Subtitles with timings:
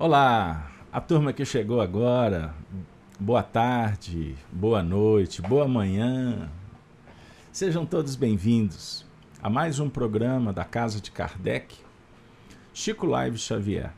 [0.00, 2.54] Olá, a turma que chegou agora,
[3.18, 6.48] boa tarde, boa noite, boa manhã.
[7.50, 9.04] Sejam todos bem-vindos
[9.42, 11.74] a mais um programa da Casa de Kardec,
[12.72, 13.92] Chico Live Xavier.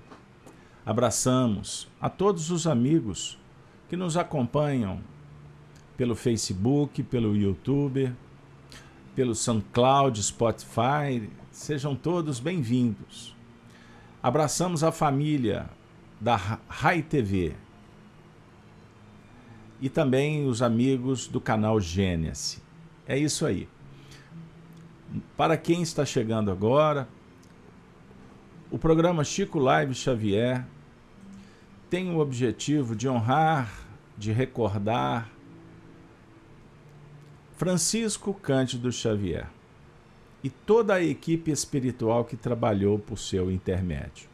[0.87, 3.39] Abraçamos a todos os amigos
[3.87, 5.03] que nos acompanham
[5.99, 8.11] pelo Facebook, pelo YouTube,
[9.15, 11.29] pelo SoundCloud, Spotify.
[11.51, 13.37] Sejam todos bem-vindos.
[14.23, 15.69] Abraçamos a família
[16.21, 16.37] da
[16.69, 17.55] Rai TV
[19.81, 22.63] e também os amigos do canal Gênesis.
[23.07, 23.67] É isso aí.
[25.37, 27.09] Para quem está chegando agora,
[28.71, 30.65] o programa Chico Live Xavier
[31.89, 33.73] tem o objetivo de honrar,
[34.17, 35.29] de recordar
[37.57, 39.49] Francisco Cândido Xavier
[40.43, 44.30] e toda a equipe espiritual que trabalhou por seu intermédio.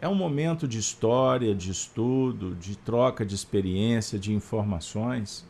[0.00, 5.46] É um momento de história, de estudo, de troca de experiência, de informações,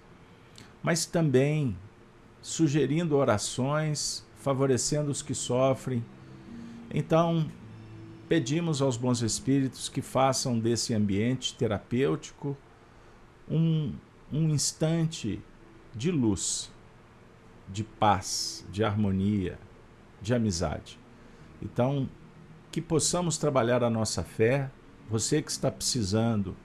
[0.83, 1.77] mas também
[2.43, 6.05] sugerindo orações, favorecendo os que sofrem.
[6.93, 7.49] Então,
[8.29, 12.57] pedimos aos bons espíritos que façam desse ambiente terapêutico
[13.49, 13.93] um,
[14.33, 15.41] um instante
[15.95, 16.73] de luz,
[17.69, 19.61] de paz, de harmonia,
[20.21, 20.99] de amizade.
[21.63, 22.09] Então,
[22.71, 24.71] que possamos trabalhar a nossa fé.
[25.09, 26.57] Você que está precisando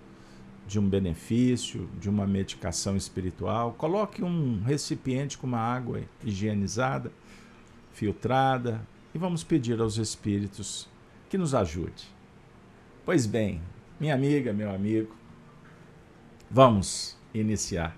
[0.67, 7.11] de um benefício, de uma medicação espiritual, coloque um recipiente com uma água higienizada,
[7.91, 10.89] filtrada, e vamos pedir aos espíritos
[11.29, 12.07] que nos ajude.
[13.05, 13.61] Pois bem,
[13.99, 15.15] minha amiga, meu amigo,
[16.49, 17.95] vamos iniciar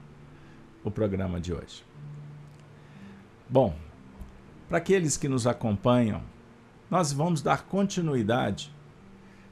[0.83, 1.83] o programa de hoje.
[3.49, 3.75] Bom,
[4.67, 6.21] para aqueles que nos acompanham
[6.89, 8.73] nós vamos dar continuidade,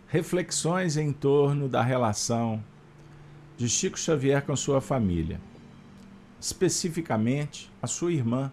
[0.07, 2.63] reflexões em torno da relação
[3.57, 5.39] de Chico Xavier com sua família,
[6.39, 8.51] especificamente a sua irmã.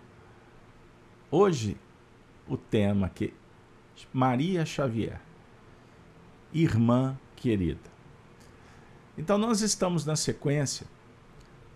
[1.31, 1.77] Hoje,
[2.49, 3.33] o tema que
[4.13, 5.21] Maria Xavier,
[6.53, 7.93] irmã querida.
[9.17, 10.87] Então, nós estamos na sequência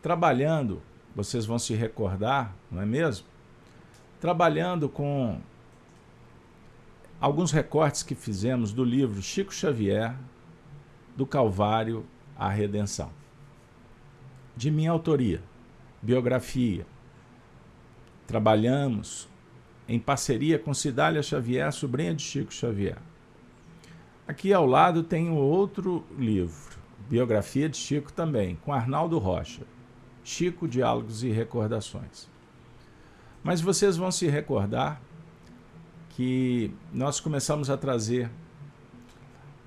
[0.03, 0.83] trabalhando,
[1.15, 3.27] vocês vão se recordar, não é mesmo?
[4.21, 5.41] Trabalhando com
[7.21, 10.15] alguns recortes que fizemos do livro Chico Xavier,
[11.17, 12.05] do Calvário
[12.37, 13.11] à Redenção.
[14.57, 15.43] De minha autoria,
[16.03, 16.87] biografia.
[18.27, 19.29] Trabalhamos
[19.89, 22.99] em parceria com Cidália Xavier, sobrinha de Chico Xavier.
[24.27, 26.77] Aqui ao lado tem outro livro,
[27.09, 29.63] biografia de Chico também, com Arnaldo Rocha.
[30.25, 32.29] Chico, Diálogos e Recordações.
[33.45, 35.01] Mas vocês vão se recordar
[36.17, 38.31] que nós começamos a trazer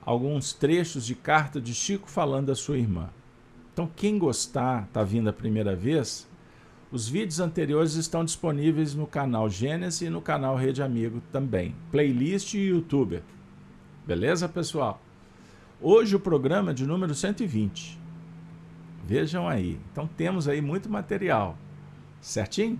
[0.01, 3.11] alguns trechos de carta de Chico falando da sua irmã.
[3.71, 6.27] Então, quem gostar, está vindo a primeira vez,
[6.91, 11.75] os vídeos anteriores estão disponíveis no canal Gênesis e no canal Rede Amigo também.
[11.91, 13.21] Playlist e YouTube.
[14.07, 14.99] Beleza, pessoal?
[15.79, 17.99] Hoje o programa é de número 120.
[19.05, 19.79] Vejam aí.
[19.91, 21.55] Então temos aí muito material.
[22.19, 22.79] Certinho?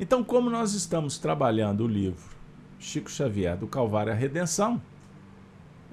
[0.00, 2.35] Então, como nós estamos trabalhando o livro
[2.78, 4.80] Chico Xavier, do Calvário à Redenção.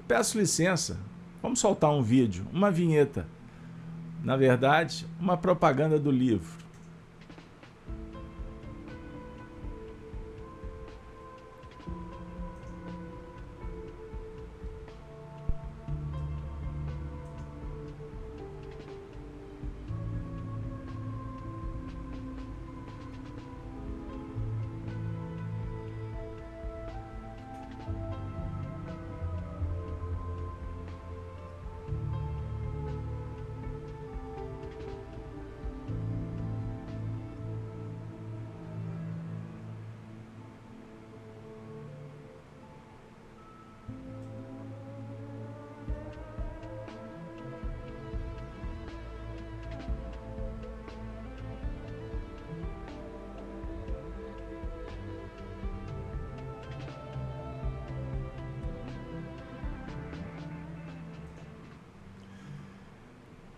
[0.06, 0.98] Peço licença,
[1.42, 3.26] vamos soltar um vídeo, uma vinheta.
[4.22, 6.63] Na verdade, uma propaganda do livro.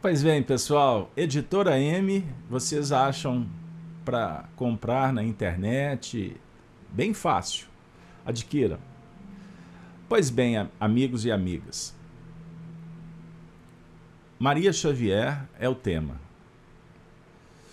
[0.07, 3.45] Pois bem, pessoal, Editora M, vocês acham
[4.05, 6.41] para comprar na internet
[6.93, 7.67] bem fácil.
[8.25, 8.79] Adquira.
[10.09, 11.93] Pois bem, amigos e amigas.
[14.39, 16.21] Maria Xavier é o tema.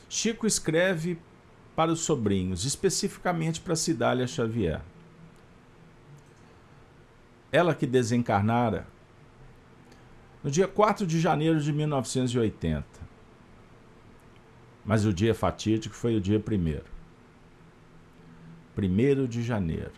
[0.10, 1.20] Chico escreve
[1.76, 4.82] para os sobrinhos, especificamente para Cidália Xavier.
[7.52, 8.88] Ela que desencarnara
[10.44, 12.86] no dia 4 de janeiro de 1980.
[14.86, 16.86] Mas o dia fatídico foi o dia primeiro.
[18.75, 19.94] Primeiro de janeiro.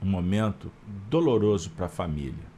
[0.00, 0.70] Um momento
[1.10, 2.56] doloroso para a família.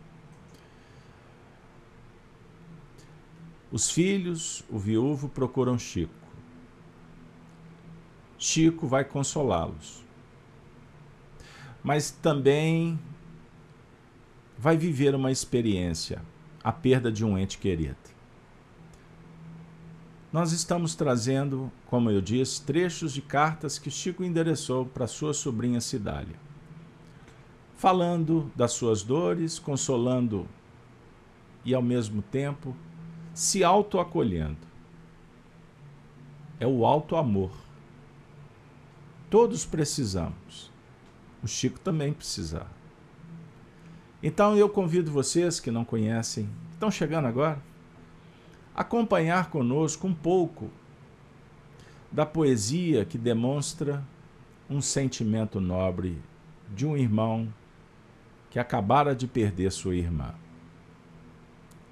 [3.70, 6.12] Os filhos, o viúvo, procuram Chico.
[8.38, 10.04] Chico vai consolá-los.
[11.82, 12.98] Mas também
[14.58, 16.20] vai viver uma experiência,
[16.64, 17.96] a perda de um ente querido.
[20.32, 25.80] Nós estamos trazendo, como eu disse, trechos de cartas que Chico endereçou para sua sobrinha
[25.80, 26.36] Cidália,
[27.76, 30.46] falando das suas dores, consolando
[31.64, 32.76] e, ao mesmo tempo,
[33.32, 34.66] se autoacolhendo.
[36.58, 37.52] É o auto-amor.
[39.30, 40.70] Todos precisamos.
[41.42, 42.77] O Chico também precisava.
[44.22, 47.62] Então eu convido vocês que não conhecem, estão chegando agora,
[48.74, 50.70] acompanhar conosco um pouco
[52.10, 54.04] da poesia que demonstra
[54.68, 56.20] um sentimento nobre
[56.74, 57.52] de um irmão
[58.50, 60.34] que acabara de perder sua irmã.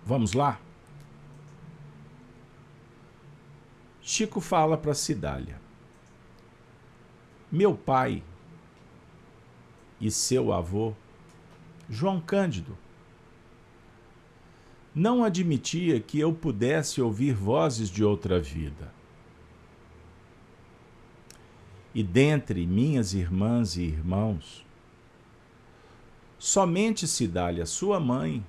[0.05, 0.59] Vamos lá?
[4.01, 5.61] Chico fala para Cidália:
[7.51, 8.23] Meu pai
[10.01, 10.95] e seu avô
[11.89, 12.77] João Cândido.
[14.95, 18.93] Não admitia que eu pudesse ouvir vozes de outra vida.
[21.95, 24.67] E dentre minhas irmãs e irmãos,
[26.39, 28.45] somente Cidália, sua mãe,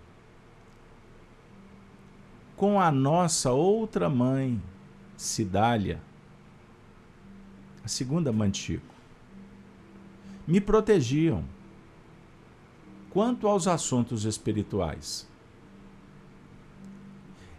[2.56, 4.62] com a nossa outra mãe,
[5.16, 6.02] Cidália,
[7.84, 8.96] a segunda Mantico,
[10.46, 11.44] me protegiam
[13.18, 15.28] quanto aos assuntos espirituais.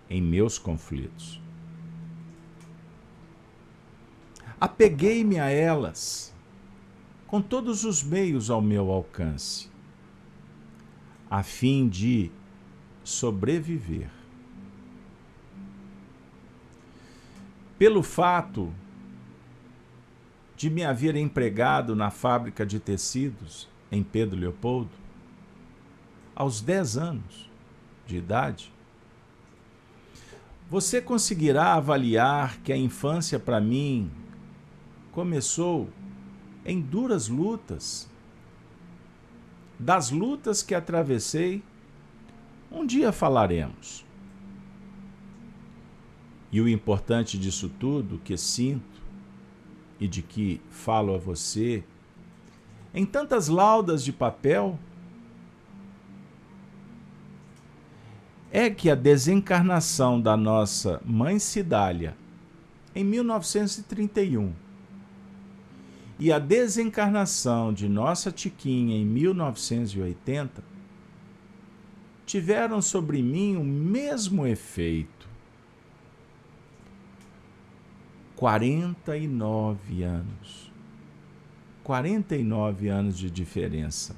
[0.09, 1.43] Em meus conflitos.
[4.61, 6.33] Apeguei-me a elas
[7.27, 9.69] com todos os meios ao meu alcance,
[11.29, 12.31] a fim de
[13.03, 14.13] sobreviver.
[17.77, 18.73] Pelo fato
[20.55, 25.08] de me haver empregado na fábrica de tecidos em Pedro Leopoldo,
[26.39, 27.51] aos 10 anos
[28.07, 28.73] de idade,
[30.71, 34.09] você conseguirá avaliar que a infância para mim
[35.11, 35.89] começou
[36.65, 38.09] em duras lutas.
[39.81, 41.61] Das lutas que atravessei,
[42.71, 44.07] um dia falaremos.
[46.53, 49.03] E o importante disso tudo que sinto
[49.99, 51.83] e de que falo a você,
[52.95, 54.79] em tantas laudas de papel,
[58.51, 62.17] é que a desencarnação da nossa mãe Cidália
[62.95, 64.53] em 1931
[66.19, 70.65] e a desencarnação de nossa Tiquinha em 1980
[72.27, 75.29] tiveram sobre mim o mesmo efeito.
[78.35, 80.73] 49 anos.
[81.85, 84.15] 49 anos de diferença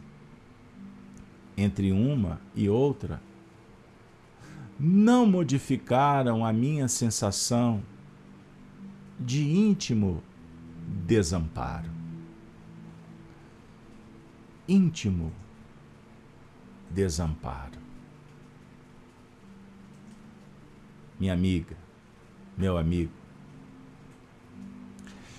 [1.57, 3.21] entre uma e outra
[4.83, 7.83] não modificaram a minha sensação
[9.19, 10.23] de íntimo
[11.05, 11.91] desamparo.
[14.67, 15.31] Íntimo
[16.89, 17.79] desamparo.
[21.19, 21.77] Minha amiga,
[22.57, 23.13] meu amigo,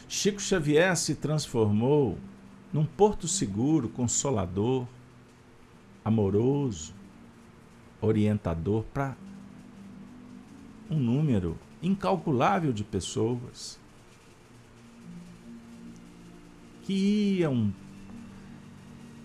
[0.07, 2.15] Chico Xavier se transformou
[2.71, 4.85] num porto seguro, consolador,
[6.05, 6.93] amoroso,
[7.99, 9.15] orientador para
[10.91, 13.79] um número incalculável de pessoas
[16.83, 17.73] que iam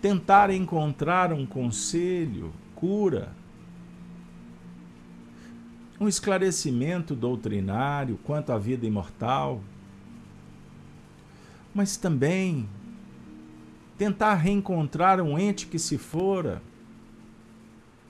[0.00, 3.35] tentar encontrar um conselho, cura,
[5.99, 9.62] um esclarecimento doutrinário quanto à vida imortal,
[11.75, 12.68] mas também
[13.99, 16.62] tentar reencontrar um ente que se fora,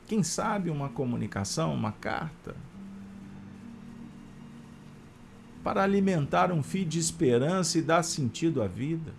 [0.07, 2.55] quem sabe uma comunicação, uma carta,
[5.67, 9.13] para alimentar um fio de esperança e dar sentido à vida.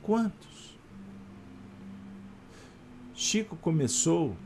[0.00, 0.78] Quantos?
[3.12, 4.36] Chico começou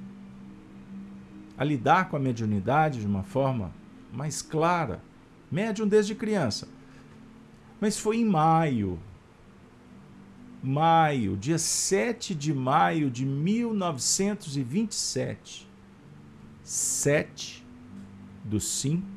[1.59, 3.71] a lidar com a mediunidade de uma forma
[4.11, 5.03] mais clara,
[5.53, 6.67] médium desde criança.
[7.79, 8.99] Mas foi em maio,
[10.63, 15.69] maio, dia 7 de maio de 1927,
[16.63, 17.63] 7
[18.43, 19.16] do 5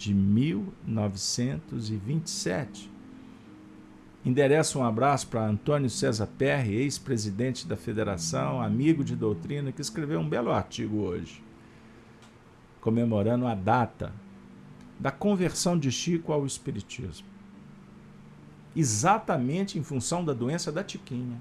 [0.00, 2.90] de 1927.
[4.24, 10.18] Endereça um abraço para Antônio César Perry, ex-presidente da federação, amigo de doutrina, que escreveu
[10.18, 11.42] um belo artigo hoje,
[12.80, 14.14] comemorando a data
[14.98, 17.28] da conversão de Chico ao Espiritismo.
[18.74, 21.38] Exatamente em função da doença da Tiquinha.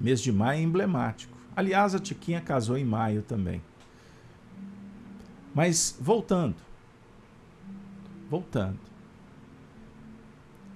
[0.00, 1.36] Mês de maio é emblemático.
[1.54, 3.60] Aliás, a Tiquinha casou em maio também.
[5.54, 6.56] Mas voltando.
[8.30, 8.78] Voltando.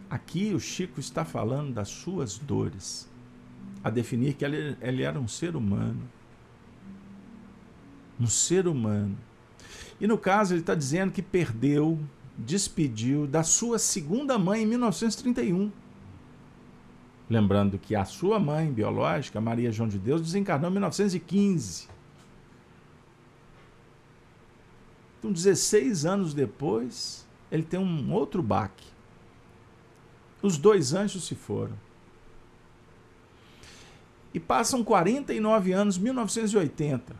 [0.08, 3.08] Aqui o Chico está falando das suas dores,
[3.82, 6.02] a definir que ele, ele era um ser humano.
[8.20, 9.16] Um ser humano.
[10.00, 11.98] E no caso, ele está dizendo que perdeu,
[12.38, 15.72] despediu da sua segunda mãe em 1931.
[17.28, 21.88] Lembrando que a sua mãe biológica, Maria João de Deus, desencarnou em 1915.
[25.26, 28.86] Então, 16 anos depois, ele tem um outro baque.
[30.40, 31.74] Os dois anjos se foram.
[34.32, 37.16] E passam 49 anos, 1980.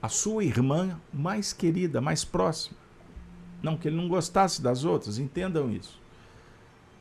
[0.00, 2.76] A sua irmã mais querida, mais próxima.
[3.60, 6.04] Não que ele não gostasse das outras, entendam isso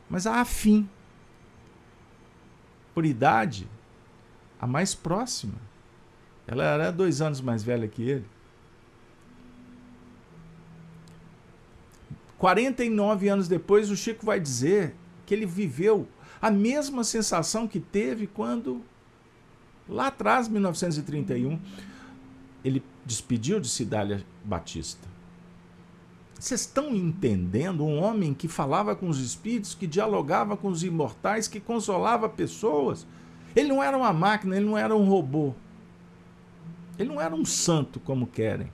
[0.09, 0.87] mas a afim.
[2.93, 3.67] Por idade,
[4.61, 5.55] a mais próxima.
[6.45, 8.25] Ela era dois anos mais velha que ele.
[12.43, 14.93] 49 anos depois, o Chico vai dizer
[15.25, 16.05] que ele viveu
[16.41, 18.81] a mesma sensação que teve quando,
[19.87, 21.57] lá atrás, 1931,
[22.61, 25.07] ele despediu de Cidália Batista.
[26.37, 27.85] Vocês estão entendendo?
[27.85, 33.07] Um homem que falava com os espíritos, que dialogava com os imortais, que consolava pessoas.
[33.55, 35.53] Ele não era uma máquina, ele não era um robô.
[36.99, 38.69] Ele não era um santo como querem.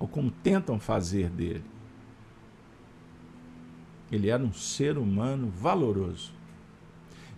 [0.00, 1.64] Ou como tentam fazer dele.
[4.10, 6.32] Ele era um ser humano valoroso.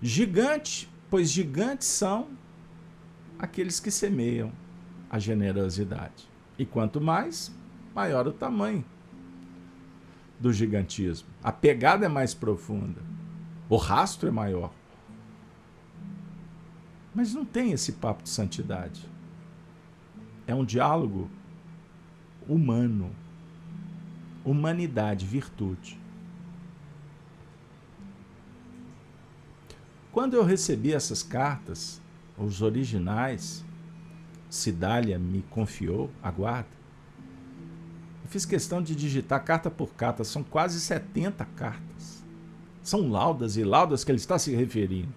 [0.00, 2.28] Gigante, pois gigantes são
[3.38, 4.50] aqueles que semeiam
[5.11, 6.26] a generosidade.
[6.59, 7.54] E quanto mais,
[7.95, 8.85] maior o tamanho
[10.40, 11.28] do gigantismo.
[11.42, 13.02] A pegada é mais profunda.
[13.69, 14.73] O rastro é maior.
[17.14, 19.09] Mas não tem esse papo de santidade.
[20.47, 21.31] É um diálogo
[22.49, 23.11] humano.
[24.44, 25.99] Humanidade, virtude.
[30.11, 32.00] Quando eu recebi essas cartas,
[32.37, 33.64] os originais,
[34.50, 36.82] Cidália me confiou, aguarda
[38.32, 42.25] fiz questão de digitar carta por carta, são quase 70 cartas.
[42.82, 45.12] São laudas e laudas que ele está se referindo.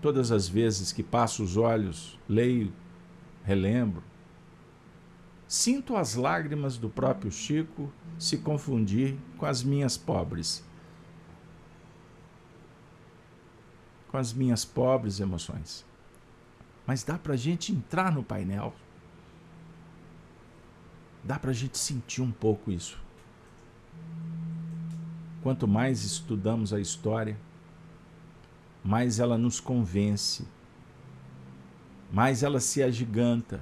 [0.00, 2.72] Todas as vezes que passo os olhos, leio,
[3.42, 4.02] relembro,
[5.48, 10.62] sinto as lágrimas do próprio Chico se confundir com as minhas pobres.
[14.08, 15.84] Com as minhas pobres emoções.
[16.86, 18.72] Mas dá para a gente entrar no painel
[21.28, 22.98] Dá para a gente sentir um pouco isso.
[25.42, 27.38] Quanto mais estudamos a história,
[28.82, 30.48] mais ela nos convence,
[32.10, 33.60] mais ela se agiganta,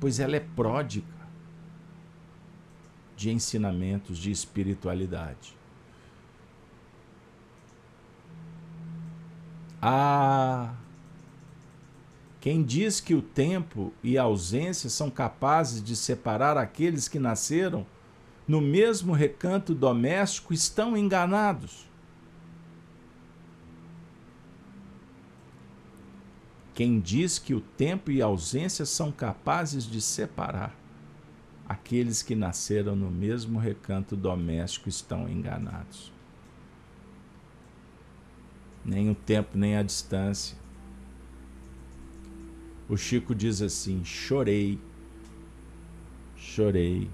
[0.00, 1.06] pois ela é pródiga
[3.14, 5.54] de ensinamentos de espiritualidade.
[9.82, 10.74] Ah,
[12.40, 17.86] quem diz que o tempo e a ausência são capazes de separar aqueles que nasceram
[18.48, 21.89] no mesmo recanto doméstico estão enganados.
[26.80, 30.74] Quem diz que o tempo e a ausência são capazes de separar
[31.68, 36.10] aqueles que nasceram no mesmo recanto doméstico estão enganados.
[38.82, 40.56] Nem o tempo, nem a distância
[42.88, 44.80] o Chico diz assim: chorei,
[46.34, 47.10] chorei,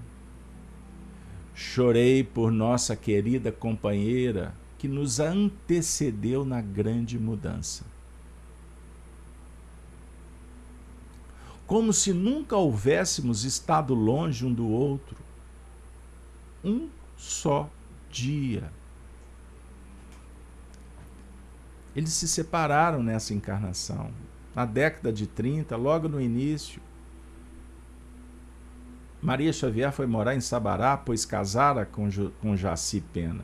[1.53, 7.96] chorei por nossa querida companheira que nos antecedeu na grande mudança.
[11.67, 15.17] Como se nunca houvéssemos estado longe um do outro,
[16.63, 17.69] um só
[18.09, 18.71] dia.
[21.93, 24.11] Eles se separaram nessa encarnação
[24.55, 26.81] na década de 30, logo no início.
[29.21, 32.07] Maria Xavier foi morar em Sabará, pois casara com,
[32.39, 33.43] com Jaci Pena.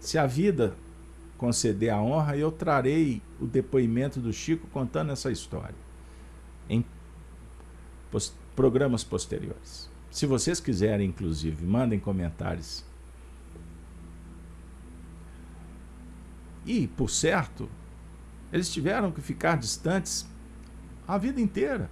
[0.00, 0.74] Se a vida
[1.36, 5.91] conceder a honra, eu trarei o depoimento do Chico contando essa história
[6.68, 6.84] em
[8.10, 9.90] post programas posteriores.
[10.10, 12.84] Se vocês quiserem, inclusive, mandem comentários.
[16.66, 17.68] E, por certo,
[18.52, 20.28] eles tiveram que ficar distantes
[21.08, 21.90] a vida inteira.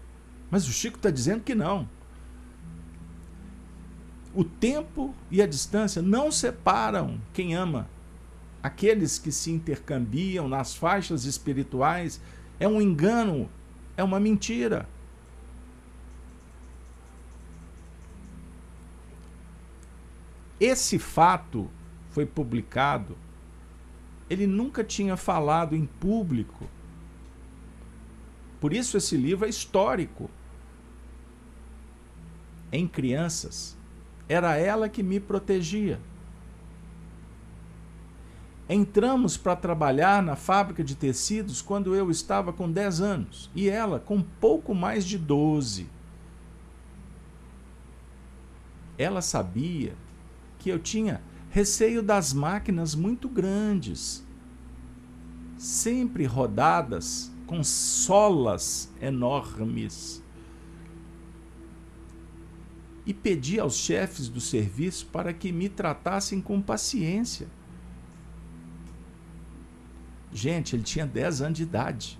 [0.51, 1.89] Mas o Chico está dizendo que não.
[4.35, 7.89] O tempo e a distância não separam quem ama.
[8.63, 12.21] Aqueles que se intercambiam nas faixas espirituais
[12.61, 13.49] é um engano,
[13.97, 14.89] é uma mentira.
[20.61, 21.71] Esse fato
[22.11, 23.17] foi publicado,
[24.29, 26.69] ele nunca tinha falado em público.
[28.61, 30.31] Por isso esse livro é histórico.
[32.71, 33.77] Em crianças,
[34.29, 35.99] era ela que me protegia.
[38.73, 43.99] Entramos para trabalhar na fábrica de tecidos quando eu estava com 10 anos e ela
[43.99, 45.89] com pouco mais de 12.
[48.97, 49.97] Ela sabia
[50.57, 54.25] que eu tinha receio das máquinas muito grandes,
[55.59, 60.23] sempre rodadas com solas enormes.
[63.05, 67.49] E pedi aos chefes do serviço para que me tratassem com paciência.
[70.33, 72.19] Gente, ele tinha 10 anos de idade.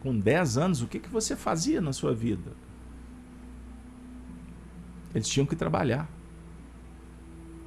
[0.00, 2.52] Com 10 anos, o que, que você fazia na sua vida?
[5.14, 6.08] Eles tinham que trabalhar.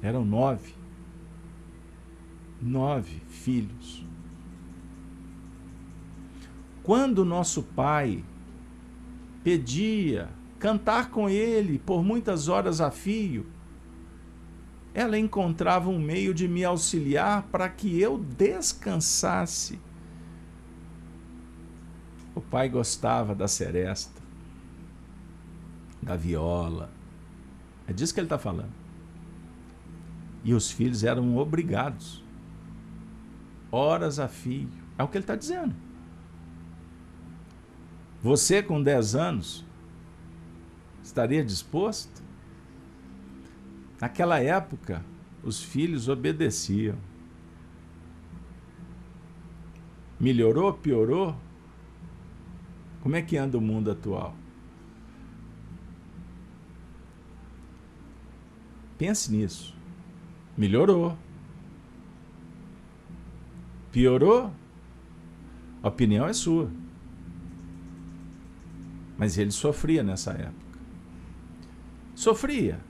[0.00, 0.74] Eram nove.
[2.60, 4.06] Nove filhos.
[6.82, 8.24] Quando nosso pai
[9.44, 10.28] pedia
[10.58, 13.46] cantar com ele por muitas horas a fio,
[14.94, 19.80] ela encontrava um meio de me auxiliar para que eu descansasse.
[22.34, 24.20] O pai gostava da seresta,
[26.02, 26.90] da viola.
[27.86, 28.72] É disso que ele está falando.
[30.44, 32.22] E os filhos eram obrigados,
[33.70, 34.68] horas a fio.
[34.98, 35.74] É o que ele está dizendo.
[38.22, 39.64] Você, com 10 anos,
[41.02, 42.21] estaria disposto?
[44.02, 45.04] Naquela época,
[45.44, 46.98] os filhos obedeciam.
[50.18, 51.36] Melhorou, piorou?
[53.00, 54.34] Como é que anda o mundo atual?
[58.98, 59.72] Pense nisso.
[60.58, 61.16] Melhorou.
[63.92, 64.52] Piorou?
[65.80, 66.68] A opinião é sua.
[69.16, 70.80] Mas ele sofria nessa época.
[72.16, 72.80] Sofria.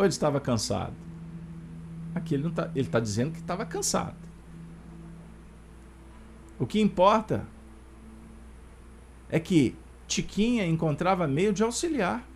[0.00, 0.94] Ou ele estava cansado?
[2.14, 4.16] Aqui ele está tá dizendo que estava cansado.
[6.58, 7.46] O que importa
[9.28, 12.26] é que Tiquinha encontrava meio de auxiliar.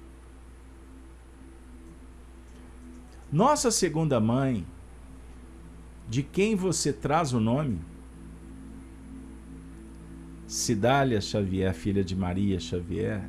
[3.33, 4.67] Nossa segunda mãe
[6.07, 7.81] de quem você traz o nome?
[10.47, 13.27] Cidália Xavier, filha de Maria Xavier,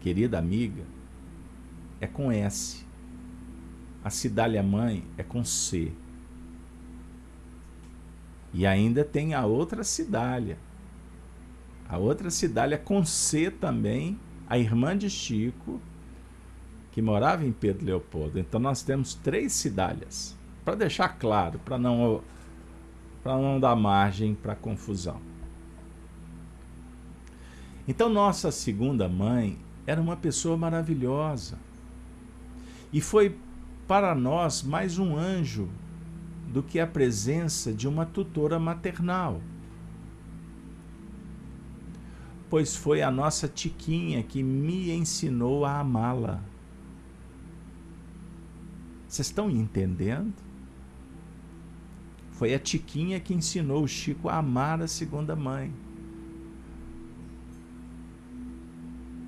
[0.00, 0.86] querida amiga,
[2.02, 2.84] é com S.
[4.02, 5.92] A Cidália mãe é com C.
[8.52, 10.58] E ainda tem a outra Cidália.
[11.88, 15.80] A outra Cidália com C também, a irmã de Chico,
[16.90, 18.36] que morava em Pedro Leopoldo.
[18.36, 22.20] Então nós temos três Cidálias para deixar claro, para não
[23.22, 25.20] para não dar margem para confusão.
[27.86, 31.56] Então nossa segunda mãe era uma pessoa maravilhosa.
[32.92, 33.38] E foi
[33.88, 35.68] para nós mais um anjo
[36.52, 39.40] do que a presença de uma tutora maternal.
[42.50, 46.42] Pois foi a nossa Tiquinha que me ensinou a amá-la.
[49.08, 50.34] Vocês estão entendendo?
[52.32, 55.72] Foi a Tiquinha que ensinou o Chico a amar a segunda mãe.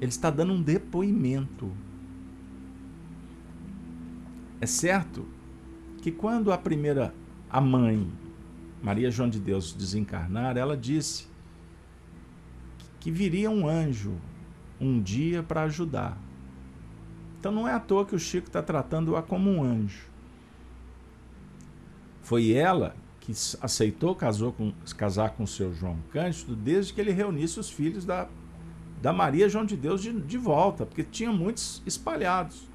[0.01, 1.71] Ele está dando um depoimento.
[4.61, 5.27] É certo
[6.03, 7.15] que quando a primeira,
[7.51, 8.11] a mãe,
[8.83, 11.27] Maria João de Deus, desencarnar, ela disse
[13.01, 14.15] que viria um anjo
[14.81, 16.19] um dia para ajudar.
[17.39, 20.07] Então não é à toa que o Chico está tratando-a como um anjo.
[22.23, 27.11] Foi ela que aceitou casou com, casar com o seu João Cândido desde que ele
[27.11, 28.29] reunisse os filhos da,
[29.01, 32.69] da Maria João de Deus de, de volta, porque tinha muitos espalhados.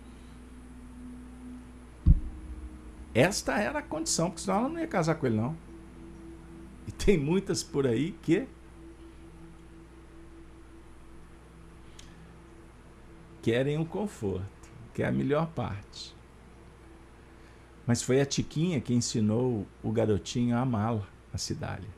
[3.13, 5.58] Esta era a condição, porque senão ela não ia casar com ele, não.
[6.88, 8.48] E tem muitas por aí que
[13.41, 16.15] querem o conforto, que é a melhor parte.
[17.86, 21.89] Mas foi a Tiquinha que ensinou o garotinho a amá-la, a Cidália.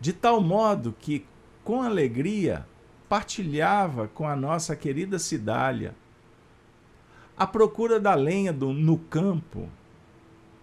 [0.00, 1.26] De tal modo que,
[1.62, 2.66] com alegria,
[3.08, 5.94] partilhava com a nossa querida Cidália
[7.42, 9.68] a procura da lenha do, no campo,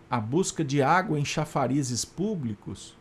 [0.09, 2.95] a busca de água em chafarizes públicos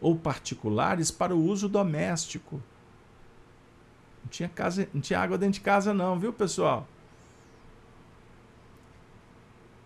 [0.00, 2.60] ou particulares para o uso doméstico.
[4.24, 6.88] Não tinha, casa, não tinha água dentro de casa, não, viu, pessoal?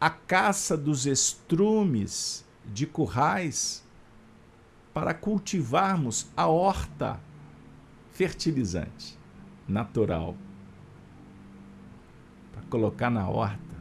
[0.01, 3.85] A caça dos estrumes de currais
[4.95, 7.21] para cultivarmos a horta
[8.11, 9.19] fertilizante
[9.69, 10.35] natural
[12.75, 13.77] colocar na horta.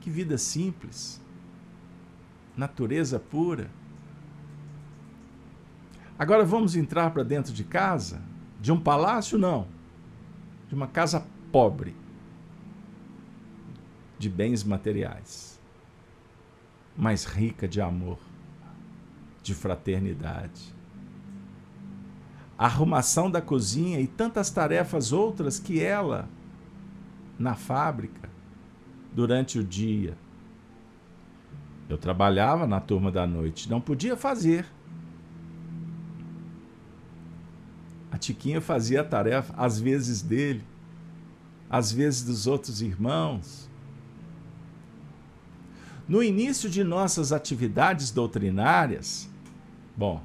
[0.00, 1.20] Que vida simples,
[2.56, 3.68] natureza pura.
[6.16, 8.22] Agora vamos entrar para dentro de casa?
[8.60, 9.36] De um palácio?
[9.36, 9.66] Não.
[10.68, 11.96] De uma casa pobre,
[14.20, 15.60] de bens materiais,
[16.96, 18.20] mas rica de amor,
[19.42, 20.72] de fraternidade
[22.62, 26.28] a arrumação da cozinha e tantas tarefas outras que ela
[27.42, 28.30] na fábrica
[29.12, 30.16] durante o dia.
[31.88, 34.64] Eu trabalhava na turma da noite, não podia fazer.
[38.10, 40.62] A Tiquinha fazia a tarefa, às vezes dele,
[41.68, 43.68] às vezes dos outros irmãos.
[46.08, 49.28] No início de nossas atividades doutrinárias,
[49.96, 50.22] bom,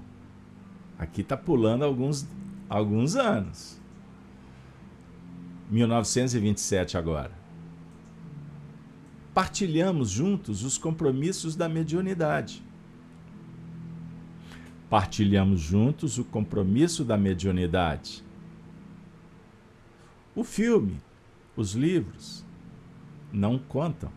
[1.00, 2.28] aqui está pulando alguns,
[2.70, 3.77] alguns anos.
[5.70, 7.32] 1927 agora.
[9.34, 12.64] Partilhamos juntos os compromissos da mediunidade.
[14.90, 18.24] Partilhamos juntos o compromisso da mediunidade.
[20.34, 21.02] O filme,
[21.56, 22.46] os livros,
[23.32, 24.12] não contam.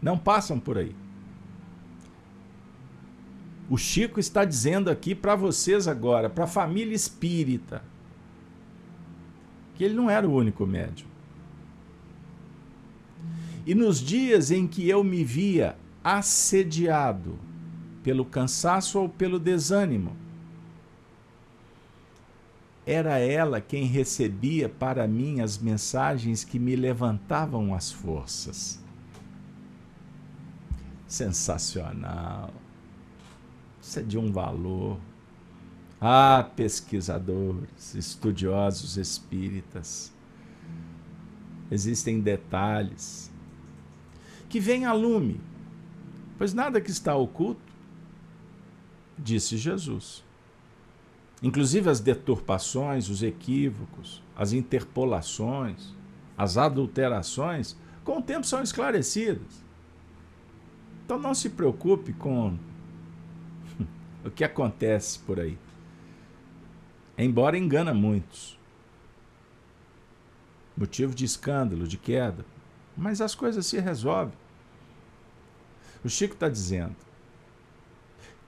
[0.00, 0.94] Não passam por aí.
[3.68, 7.84] O Chico está dizendo aqui para vocês agora, para a família espírita,
[9.80, 11.08] que ele não era o único médium.
[13.64, 17.38] E nos dias em que eu me via assediado
[18.02, 20.14] pelo cansaço ou pelo desânimo,
[22.84, 28.84] era ela quem recebia para mim as mensagens que me levantavam as forças.
[31.06, 32.52] Sensacional.
[33.80, 34.98] Isso é de um valor.
[36.02, 40.10] Ah, pesquisadores, estudiosos espíritas,
[41.70, 43.30] existem detalhes
[44.48, 45.38] que vêm a lume,
[46.38, 47.60] pois nada que está oculto,
[49.18, 50.24] disse Jesus.
[51.42, 55.94] Inclusive as deturpações, os equívocos, as interpolações,
[56.36, 59.62] as adulterações, com o tempo são esclarecidas.
[61.04, 62.56] Então não se preocupe com
[64.24, 65.58] o que acontece por aí
[67.24, 68.58] embora engana muitos.
[70.76, 72.44] Motivo de escândalo, de queda.
[72.96, 74.34] Mas as coisas se resolvem.
[76.04, 76.96] O Chico está dizendo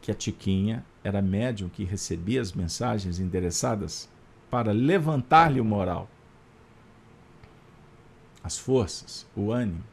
[0.00, 4.08] que a Tiquinha era médium que recebia as mensagens endereçadas
[4.50, 6.08] para levantar-lhe o moral,
[8.42, 9.84] as forças, o ânimo.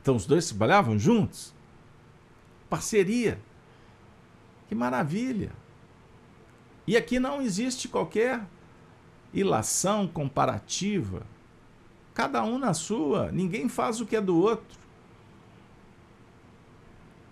[0.00, 1.54] Então os dois trabalhavam juntos.
[2.68, 3.40] Parceria.
[4.68, 5.52] Que maravilha!
[6.90, 8.44] E aqui não existe qualquer
[9.32, 11.22] ilação comparativa.
[12.12, 14.76] Cada um na sua, ninguém faz o que é do outro.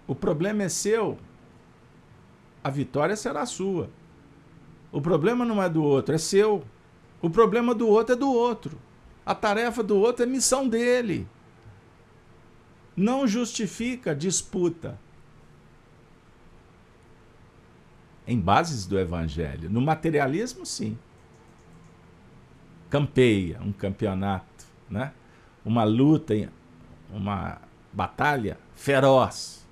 [0.06, 1.18] O problema é seu.
[2.62, 3.90] A vitória será sua.
[4.92, 6.62] O problema não é do outro, é seu.
[7.20, 8.78] O problema do outro é do outro.
[9.26, 11.26] A tarefa do outro é missão dele.
[12.96, 15.00] Não justifica disputa.
[18.28, 19.70] Em bases do evangelho.
[19.70, 20.98] No materialismo, sim.
[22.90, 25.12] Campeia, um campeonato, né?
[25.64, 26.34] uma luta,
[27.10, 27.58] uma
[27.90, 29.66] batalha feroz.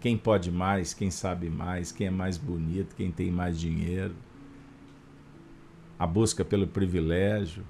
[0.00, 4.14] Quem pode mais, quem sabe mais, quem é mais bonito, quem tem mais dinheiro.
[5.96, 7.64] A busca pelo privilégio,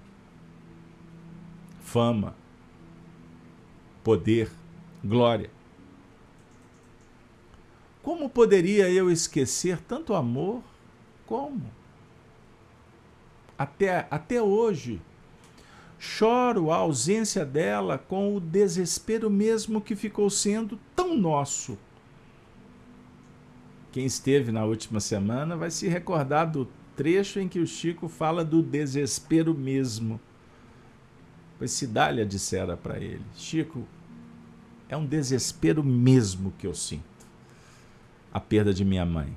[1.81, 2.35] fama,
[4.03, 4.51] poder,
[5.05, 5.51] glória.
[8.05, 10.63] Como poderia eu esquecer tanto amor?
[11.25, 11.63] Como?
[13.57, 15.01] Até, até hoje,
[15.99, 21.79] Choro a ausência dela com o desespero mesmo que ficou sendo tão nosso.
[23.91, 28.45] Quem esteve na última semana vai se recordar do trecho em que o Chico fala
[28.45, 30.21] do desespero mesmo.
[31.57, 33.89] Pois Cidália dissera para ele: Chico,
[34.91, 37.14] é um desespero mesmo que eu sinto
[38.35, 39.35] a perda de minha mãe.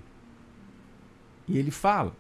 [1.48, 2.14] E ele fala: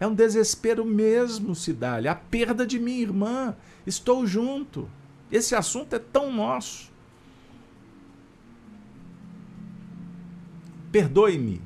[0.00, 3.56] é um desespero mesmo, Cidália, a perda de minha irmã.
[3.86, 4.90] Estou junto.
[5.30, 6.92] Esse assunto é tão nosso.
[10.90, 11.60] Perdoe-me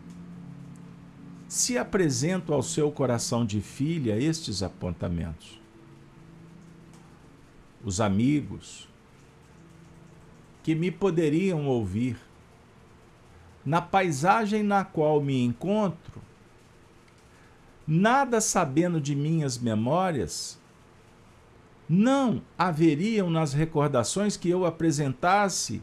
[1.48, 5.58] se apresento ao seu coração de filha estes apontamentos.
[7.82, 8.88] Os amigos
[10.62, 12.18] que me poderiam ouvir,
[13.68, 16.22] na paisagem na qual me encontro,
[17.86, 20.58] nada sabendo de minhas memórias,
[21.86, 25.82] não haveriam nas recordações que eu apresentasse,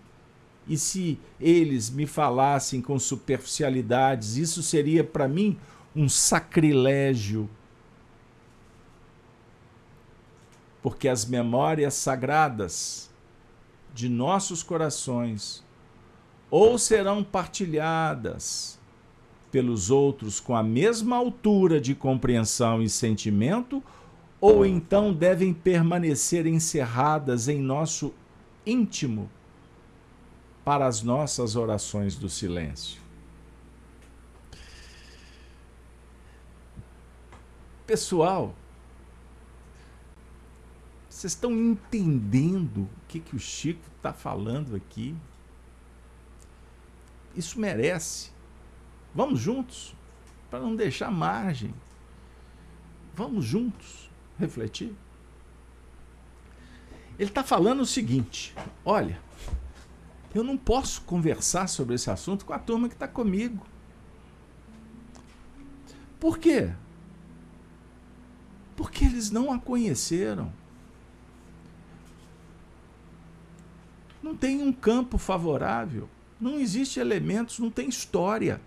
[0.67, 5.55] e se eles me falassem com superficialidades, isso seria para mim
[5.95, 7.47] um sacrilégio.
[10.81, 13.11] Porque as memórias sagradas
[13.93, 15.63] de nossos corações
[16.57, 18.79] ou serão partilhadas
[19.51, 23.83] pelos outros com a mesma altura de compreensão e sentimento,
[24.39, 28.13] ou então devem permanecer encerradas em nosso
[28.65, 29.29] íntimo
[30.63, 33.01] para as nossas orações do silêncio.
[37.85, 38.55] Pessoal,
[41.09, 45.13] vocês estão entendendo o que, que o Chico está falando aqui?
[47.35, 48.35] Isso merece
[49.15, 49.95] Vamos juntos,
[50.51, 51.73] para não deixar margem.
[53.15, 54.93] Vamos juntos refletir.
[57.17, 59.17] Ele está falando o seguinte: olha,
[60.33, 63.65] eu não posso conversar sobre esse assunto com a turma que está comigo.
[66.19, 66.73] Por quê?
[68.75, 70.51] Porque eles não a conheceram.
[74.21, 76.09] Não tem um campo favorável.
[76.39, 78.61] Não existe elementos, não tem história.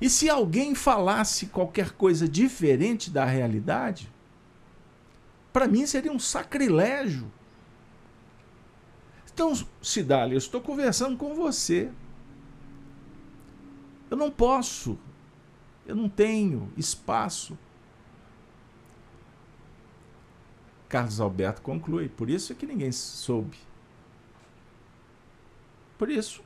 [0.00, 4.12] E se alguém falasse qualquer coisa diferente da realidade,
[5.52, 7.30] para mim seria um sacrilégio.
[9.32, 11.90] Então, Cidália, eu estou conversando com você.
[14.10, 14.98] Eu não posso,
[15.86, 17.56] eu não tenho espaço.
[20.88, 23.56] Carlos Alberto conclui, por isso é que ninguém soube.
[26.02, 26.42] Por isso,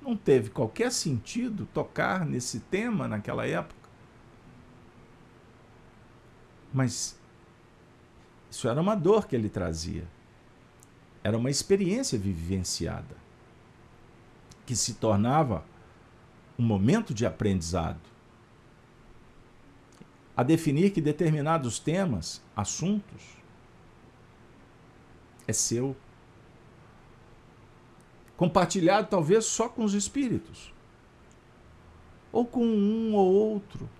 [0.00, 3.90] não teve qualquer sentido tocar nesse tema naquela época.
[6.72, 7.18] Mas
[8.48, 10.06] isso era uma dor que ele trazia.
[11.24, 13.16] Era uma experiência vivenciada
[14.64, 15.64] que se tornava
[16.56, 18.08] um momento de aprendizado.
[20.36, 23.36] A definir que determinados temas, assuntos,
[25.44, 25.96] é seu
[28.38, 30.72] compartilhado talvez só com os espíritos,
[32.30, 33.90] ou com um ou outro,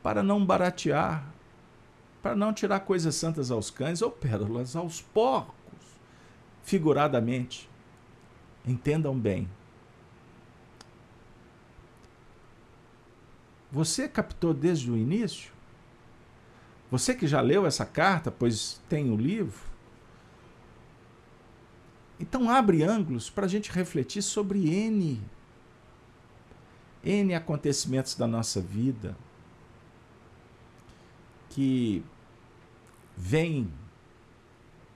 [0.00, 1.26] para não baratear,
[2.22, 5.54] para não tirar coisas santas aos cães ou pérolas aos porcos,
[6.62, 7.68] figuradamente.
[8.64, 9.50] Entendam bem.
[13.72, 15.52] Você captou desde o início?
[16.92, 19.73] Você que já leu essa carta, pois tem o livro,
[22.18, 25.20] então abre ângulos para a gente refletir sobre N.
[27.02, 29.16] N acontecimentos da nossa vida
[31.50, 32.04] que
[33.16, 33.70] vem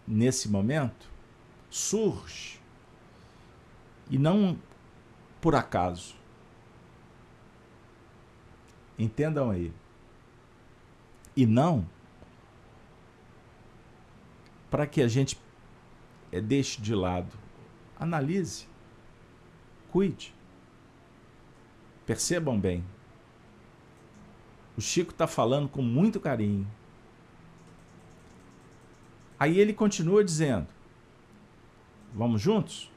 [0.07, 1.09] nesse momento,
[1.71, 2.59] surge,
[4.11, 4.59] e não
[5.41, 6.17] por acaso.
[8.99, 9.73] Entendam aí.
[11.37, 11.87] E não
[14.71, 15.39] para que a gente
[16.31, 17.37] é, deixe de lado.
[17.99, 18.67] Analise.
[19.91, 20.35] Cuide.
[22.07, 22.85] Percebam bem.
[24.77, 26.67] O Chico está falando com muito carinho.
[29.39, 30.69] Aí ele continua dizendo:
[32.15, 32.91] Vamos juntos?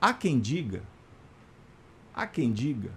[0.00, 0.82] Há quem diga,
[2.14, 2.92] há quem diga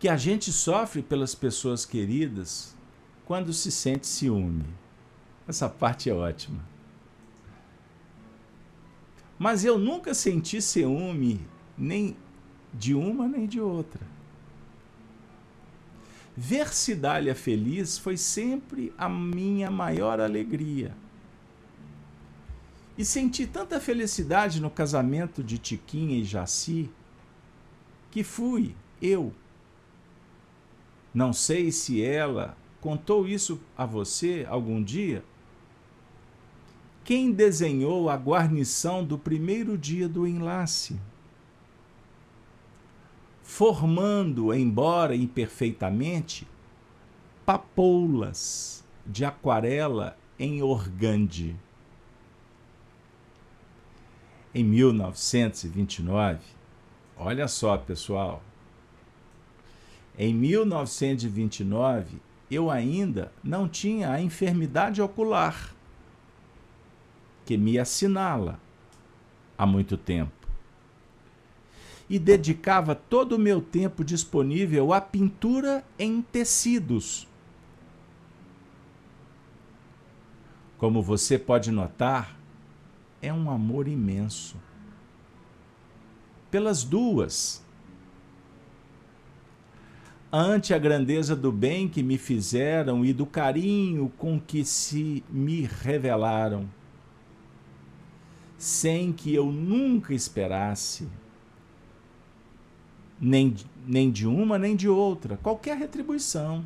[0.00, 2.74] que a gente sofre pelas pessoas queridas
[3.26, 4.64] quando se sente ciúme.
[5.46, 6.64] Essa parte é ótima.
[9.38, 12.16] Mas eu nunca senti ciúme nem
[12.72, 14.00] de uma nem de outra.
[16.34, 20.96] Ver Cidália feliz foi sempre a minha maior alegria.
[22.96, 26.90] E senti tanta felicidade no casamento de Tiquinha e Jaci
[28.10, 29.34] que fui eu.
[31.12, 35.24] Não sei se ela contou isso a você algum dia.
[37.04, 40.98] Quem desenhou a guarnição do primeiro dia do enlace?
[43.50, 46.46] formando, embora imperfeitamente,
[47.44, 51.56] papoulas de aquarela em organde.
[54.54, 56.38] Em 1929,
[57.16, 58.40] olha só, pessoal.
[60.22, 65.74] Em 1929, eu ainda não tinha a enfermidade ocular
[67.46, 68.60] que me assinala
[69.56, 70.46] há muito tempo
[72.06, 77.26] e dedicava todo o meu tempo disponível à pintura em tecidos.
[80.76, 82.38] Como você pode notar,
[83.22, 84.58] é um amor imenso.
[86.50, 87.64] Pelas duas.
[90.32, 95.62] Ante a grandeza do bem que me fizeram e do carinho com que se me
[95.62, 96.68] revelaram,
[98.56, 101.08] sem que eu nunca esperasse
[103.20, 106.64] nem, nem de uma nem de outra, qualquer retribuição.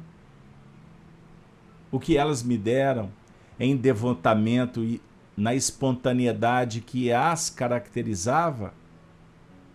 [1.91, 3.11] O que elas me deram
[3.59, 5.01] em devotamento e
[5.37, 8.75] na espontaneidade que as caracterizava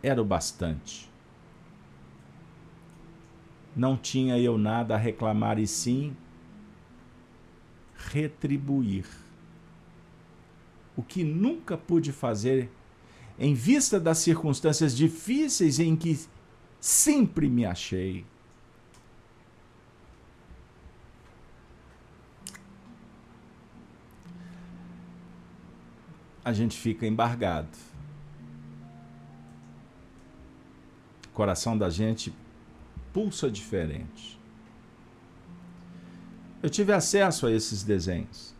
[0.04, 1.09] era o bastante.
[3.80, 6.14] Não tinha eu nada a reclamar e sim
[7.96, 9.06] retribuir.
[10.98, 12.70] O que nunca pude fazer
[13.40, 16.20] em vista das circunstâncias difíceis em que
[16.78, 18.26] sempre me achei.
[26.44, 27.78] A gente fica embargado.
[31.28, 32.34] O coração da gente
[33.14, 34.40] pulsa diferente.
[36.62, 38.54] Eu tive acesso a esses desenhos.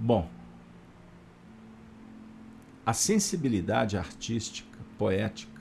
[0.00, 0.28] Bom,
[2.84, 5.60] a sensibilidade artística, poética,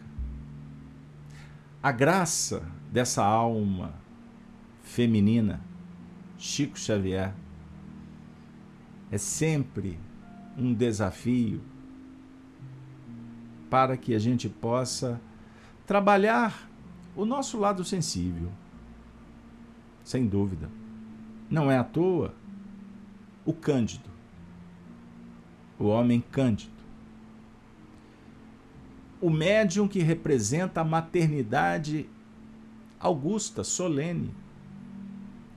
[1.81, 3.93] a graça dessa alma
[4.81, 5.61] feminina,
[6.37, 7.33] Chico Xavier,
[9.11, 9.99] é sempre
[10.57, 11.61] um desafio
[13.69, 15.19] para que a gente possa
[15.85, 16.69] trabalhar
[17.15, 18.51] o nosso lado sensível.
[20.03, 20.69] Sem dúvida.
[21.49, 22.33] Não é à toa
[23.45, 24.09] o Cândido,
[25.79, 26.77] o homem cândido
[29.19, 32.07] o médium que representa a maternidade
[32.99, 34.33] augusta, solene.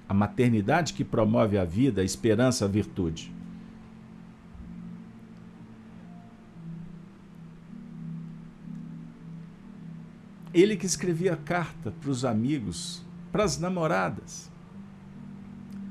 [0.09, 3.33] A maternidade que promove a vida, a esperança, a virtude.
[10.53, 14.51] Ele que escrevia carta para os amigos, para as namoradas.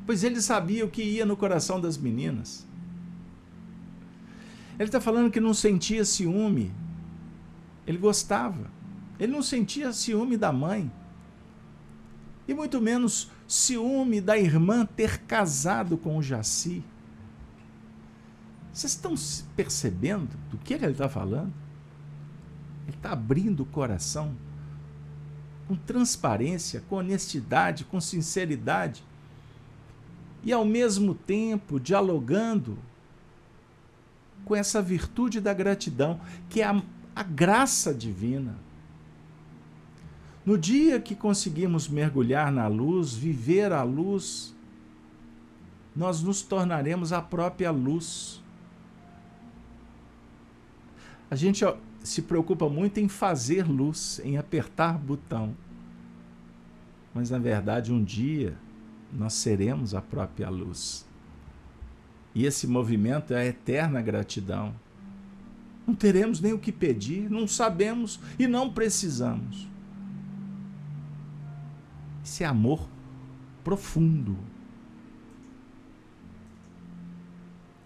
[0.06, 2.68] Pois ele sabia o que ia no coração das meninas.
[4.78, 6.72] Ele está falando que não sentia ciúme
[7.90, 8.70] ele gostava.
[9.20, 10.92] Ele não sentia ciúme da mãe.
[12.48, 16.84] E muito menos ciúme da irmã ter casado com o Jaci.
[18.72, 19.16] Vocês estão
[19.56, 21.52] percebendo do que ele está falando?
[22.88, 24.38] Ele está abrindo o coração
[25.70, 29.04] com transparência, com honestidade, com sinceridade
[30.44, 32.78] e ao mesmo tempo dialogando
[34.44, 36.82] com essa virtude da gratidão, que é a
[37.20, 38.56] a graça divina.
[40.46, 44.56] No dia que conseguimos mergulhar na luz, viver a luz,
[45.94, 48.42] nós nos tornaremos a própria luz.
[51.30, 51.66] A gente
[52.10, 55.56] se preocupa muito em fazer luz, em apertar botão.
[57.14, 58.58] Mas na verdade, um dia
[59.14, 61.08] nós seremos a própria luz.
[62.34, 64.74] E esse movimento é a eterna gratidão.
[65.86, 69.68] Não teremos nem o que pedir, não sabemos e não precisamos.
[72.24, 72.88] Esse é amor
[73.64, 74.38] profundo.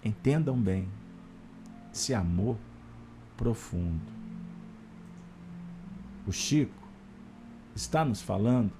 [0.03, 0.87] Entendam bem.
[1.93, 2.72] Esse amor profundo.
[6.25, 6.83] O Chico
[7.75, 8.71] está nos falando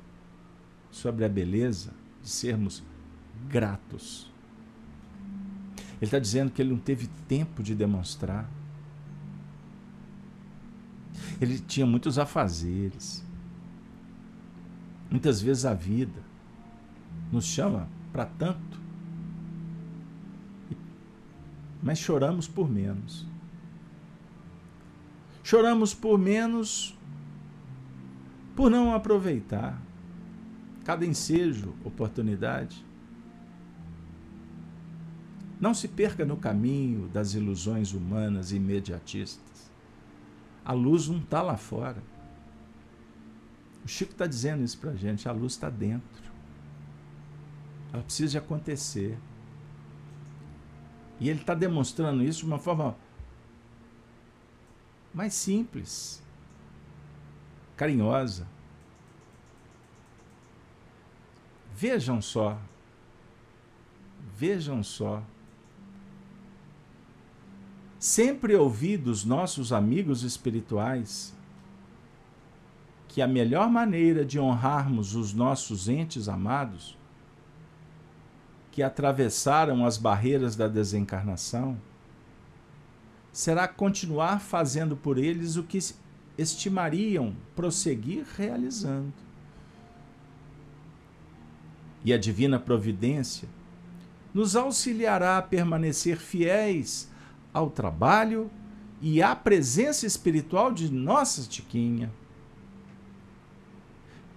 [0.92, 1.92] sobre a beleza
[2.22, 2.84] de sermos
[3.50, 4.32] gratos.
[5.96, 8.50] Ele está dizendo que ele não teve tempo de demonstrar.
[11.42, 13.26] Ele tinha muitos afazeres.
[15.10, 16.22] Muitas vezes a vida
[17.32, 18.80] nos chama para tanto,
[21.82, 23.33] mas choramos por menos.
[25.44, 26.98] Choramos por menos
[28.56, 29.80] por não aproveitar
[30.86, 32.86] cada ensejo, oportunidade.
[35.60, 39.72] Não se perca no caminho das ilusões humanas imediatistas.
[40.64, 42.02] A luz não está lá fora.
[43.84, 46.32] O Chico está dizendo isso para a gente: a luz está dentro.
[47.92, 49.18] Ela precisa de acontecer.
[51.20, 52.98] E ele está demonstrando isso de uma forma
[55.14, 56.22] mais simples,
[57.78, 58.48] carinhosa.
[61.76, 62.58] Vejam só,
[64.38, 65.24] vejam só
[68.04, 71.34] Sempre ouvi dos nossos amigos espirituais
[73.08, 76.98] que a melhor maneira de honrarmos os nossos entes amados,
[78.74, 81.78] que atravessaram as barreiras da desencarnação,
[83.34, 85.80] será continuar fazendo por eles o que
[86.38, 89.12] estimariam prosseguir realizando.
[92.06, 93.50] E a divina providência
[94.34, 97.10] nos auxiliará a permanecer fiéis
[97.52, 98.52] ao trabalho
[99.02, 102.12] e à presença espiritual de nossa Tiquinha,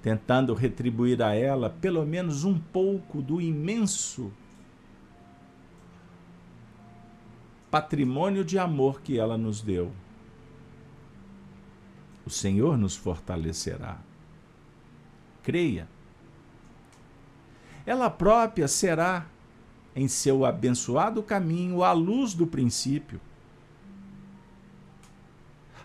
[0.02, 4.32] tentando retribuir a ela pelo menos um pouco do imenso
[7.70, 9.92] patrimônio de amor que ela nos deu.
[12.24, 13.98] O Senhor nos fortalecerá.
[15.42, 15.88] Creia.
[17.84, 19.26] Ela própria será
[19.94, 23.20] em seu abençoado caminho a luz do princípio.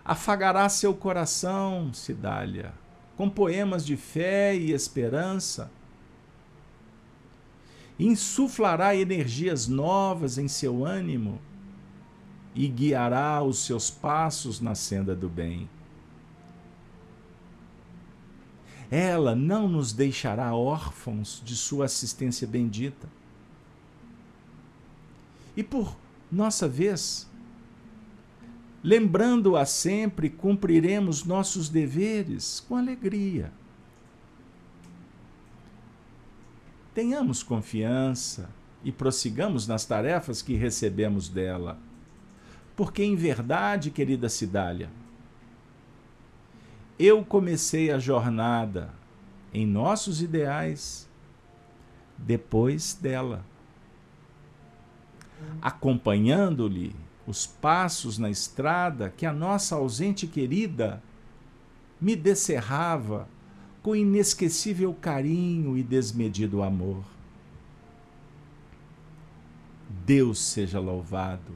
[0.04, 2.74] Afagará seu coração, Cidália,
[3.16, 5.70] com poemas de fé e esperança.
[7.98, 11.40] Insuflará energias novas em seu ânimo
[12.54, 15.68] e guiará os seus passos na senda do bem.
[18.90, 23.08] Ela não nos deixará órfãos de sua assistência bendita
[25.56, 25.96] e por
[26.30, 27.28] nossa vez,
[28.82, 33.52] lembrando-a sempre, cumpriremos nossos deveres com alegria.
[36.94, 38.48] Tenhamos confiança
[38.84, 41.78] e prossigamos nas tarefas que recebemos dela.
[42.76, 44.90] Porque, em verdade, querida Cidália,
[46.98, 48.90] eu comecei a jornada
[49.52, 51.08] em nossos ideais
[52.16, 53.44] depois dela
[55.60, 56.94] acompanhando-lhe
[57.26, 61.02] os passos na estrada que a nossa ausente querida
[62.00, 63.28] me descerrava
[63.82, 67.04] com inesquecível carinho e desmedido amor.
[70.04, 71.52] Deus seja louvado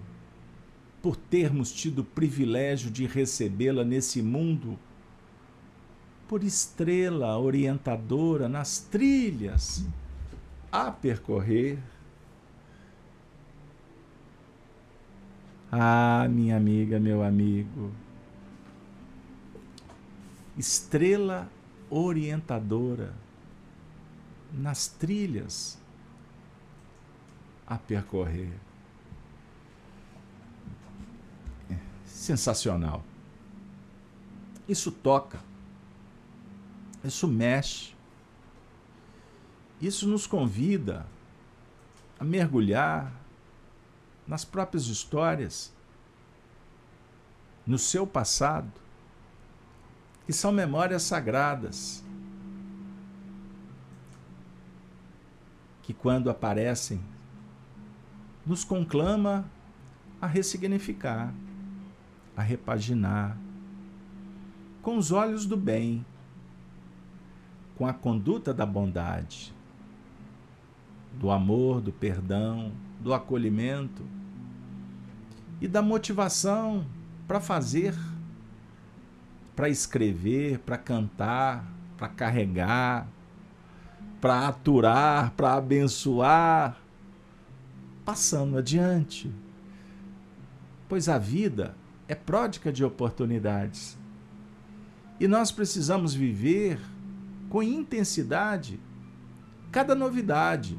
[1.06, 4.76] por termos tido o privilégio de recebê-la nesse mundo,
[6.26, 9.86] por estrela orientadora nas trilhas
[10.72, 11.78] a percorrer
[15.70, 17.92] Ah, minha amiga, meu amigo.
[20.58, 21.48] Estrela
[21.88, 23.14] orientadora
[24.52, 25.78] nas trilhas
[27.64, 28.65] a percorrer.
[32.26, 33.04] Sensacional.
[34.68, 35.38] Isso toca.
[37.04, 37.94] Isso mexe.
[39.80, 41.06] Isso nos convida
[42.18, 43.12] a mergulhar
[44.26, 45.72] nas próprias histórias,
[47.64, 48.72] no seu passado,
[50.26, 52.02] que são memórias sagradas,
[55.80, 57.00] que quando aparecem,
[58.44, 59.48] nos conclama
[60.20, 61.32] a ressignificar,
[62.36, 63.36] a repaginar,
[64.82, 66.04] com os olhos do bem,
[67.76, 69.54] com a conduta da bondade,
[71.14, 74.02] do amor, do perdão, do acolhimento
[75.60, 76.86] e da motivação
[77.26, 77.94] para fazer,
[79.54, 81.64] para escrever, para cantar,
[81.96, 83.08] para carregar,
[84.20, 86.78] para aturar, para abençoar,
[88.04, 89.32] passando adiante.
[90.88, 91.74] Pois a vida
[92.08, 93.96] é pródica de oportunidades.
[95.18, 96.78] E nós precisamos viver
[97.48, 98.78] com intensidade
[99.70, 100.78] cada novidade,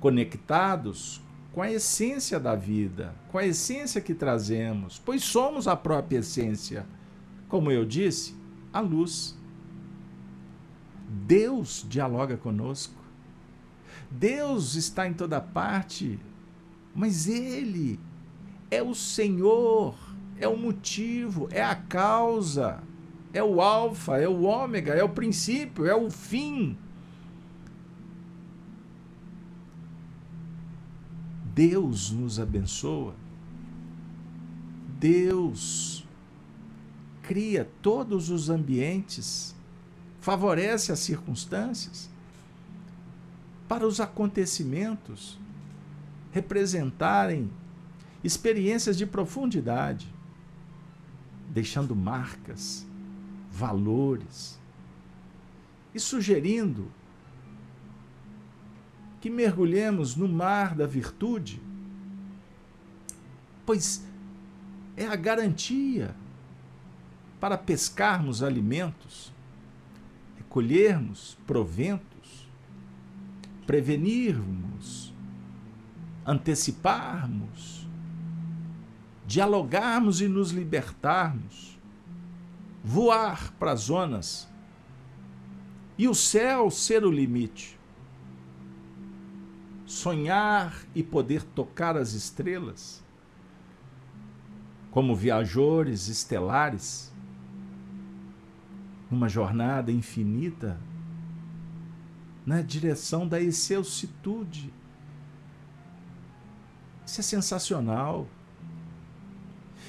[0.00, 1.22] conectados
[1.52, 6.86] com a essência da vida, com a essência que trazemos, pois somos a própria essência.
[7.48, 8.36] Como eu disse,
[8.72, 9.34] a luz.
[11.08, 12.94] Deus dialoga conosco.
[14.10, 16.18] Deus está em toda parte,
[16.94, 17.98] mas Ele
[18.70, 19.96] é o Senhor,
[20.38, 22.82] é o motivo, é a causa,
[23.32, 26.76] é o Alfa, é o Ômega, é o princípio, é o fim.
[31.54, 33.14] Deus nos abençoa.
[34.98, 36.06] Deus
[37.22, 39.54] cria todos os ambientes,
[40.20, 42.08] favorece as circunstâncias
[43.68, 45.38] para os acontecimentos
[46.30, 47.50] representarem
[48.26, 50.12] experiências de profundidade,
[51.48, 52.86] deixando marcas,
[53.50, 54.58] valores
[55.94, 56.90] e sugerindo
[59.20, 61.62] que mergulhemos no mar da virtude,
[63.64, 64.04] pois
[64.96, 66.14] é a garantia
[67.40, 69.32] para pescarmos alimentos,
[70.36, 72.48] recolhermos proventos,
[73.66, 75.12] prevenirmos,
[76.24, 77.75] anteciparmos,
[79.26, 81.78] dialogarmos e nos libertarmos,
[82.82, 84.48] voar para zonas
[85.98, 87.76] e o céu ser o limite.
[89.84, 93.04] Sonhar e poder tocar as estrelas,
[94.90, 97.12] como viajores estelares,
[99.10, 100.80] numa jornada infinita
[102.44, 104.72] na direção da excelsitude.
[107.04, 108.28] Isso é sensacional.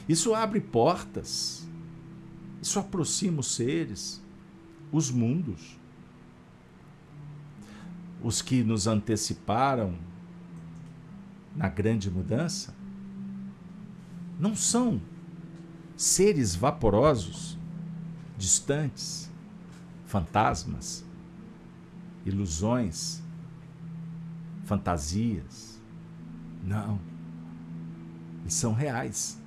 [0.07, 1.67] Isso abre portas.
[2.61, 4.23] Isso aproxima os seres,
[4.91, 5.77] os mundos.
[8.23, 9.97] Os que nos anteciparam
[11.55, 12.73] na grande mudança
[14.39, 15.01] não são
[15.95, 17.57] seres vaporosos,
[18.37, 19.31] distantes,
[20.05, 21.03] fantasmas,
[22.25, 23.21] ilusões,
[24.65, 25.81] fantasias.
[26.63, 26.99] Não.
[28.41, 29.41] Eles são reais.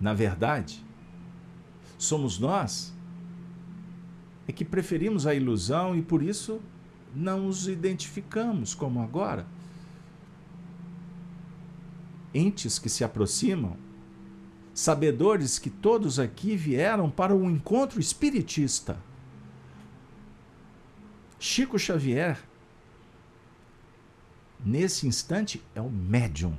[0.00, 0.84] Na verdade,
[1.98, 2.94] somos nós
[4.48, 6.60] é que preferimos a ilusão e por isso
[7.14, 9.46] não os identificamos como agora.
[12.32, 13.76] Entes que se aproximam,
[14.72, 18.98] sabedores que todos aqui vieram para um encontro espiritista.
[21.38, 22.38] Chico Xavier,
[24.64, 26.56] nesse instante, é o médium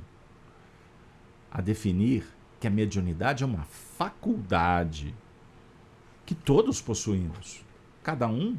[1.51, 5.13] a definir que a mediunidade é uma faculdade
[6.25, 7.63] que todos possuímos,
[8.03, 8.57] cada um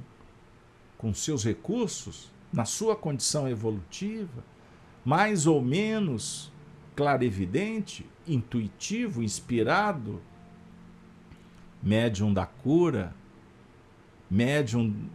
[0.96, 4.44] com seus recursos, na sua condição evolutiva,
[5.05, 6.53] mais ou menos
[6.96, 10.20] clarevidente, intuitivo, inspirado,
[11.82, 13.14] médium da cura,
[14.30, 15.09] médium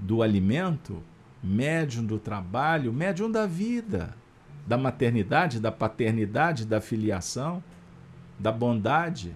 [0.00, 1.02] do alimento,
[1.42, 4.16] médium do trabalho, médium da vida
[4.66, 7.62] da maternidade, da paternidade, da filiação,
[8.38, 9.34] da bondade,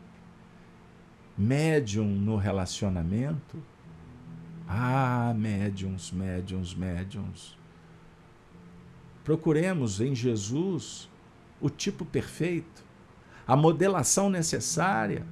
[1.36, 3.60] médium no relacionamento.
[4.68, 7.58] Ah, médiums, médiums, médiums.
[9.24, 11.10] Procuremos em Jesus
[11.60, 12.84] o tipo perfeito,
[13.46, 15.26] a modelação necessária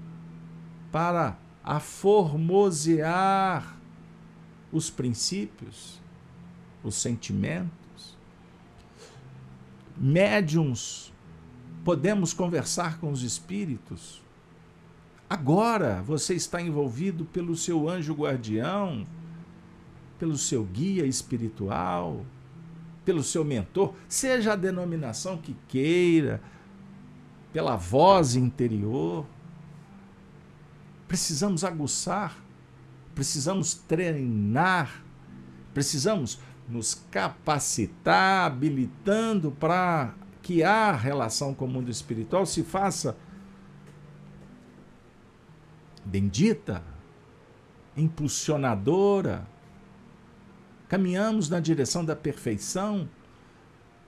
[0.90, 3.78] para aformosear
[4.72, 6.00] os princípios,
[6.82, 7.78] os sentimentos
[10.00, 11.07] médiums,
[11.84, 14.22] podemos conversar com os espíritos.
[15.28, 19.06] Agora você está envolvido pelo seu anjo guardião,
[20.18, 22.24] pelo seu guia espiritual,
[23.04, 26.42] pelo seu mentor, seja a denominação que queira,
[27.52, 29.24] pela voz interior.
[31.06, 32.36] Precisamos aguçar,
[33.14, 35.02] precisamos treinar,
[35.72, 40.14] precisamos nos capacitar, habilitando para
[40.48, 43.14] que a relação com o mundo espiritual se faça
[46.02, 46.82] bendita,
[47.94, 49.46] impulsionadora.
[50.88, 53.06] Caminhamos na direção da perfeição,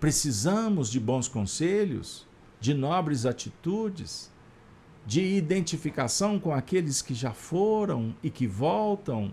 [0.01, 2.27] precisamos de bons conselhos,
[2.59, 4.33] de nobres atitudes,
[5.05, 9.31] de identificação com aqueles que já foram e que voltam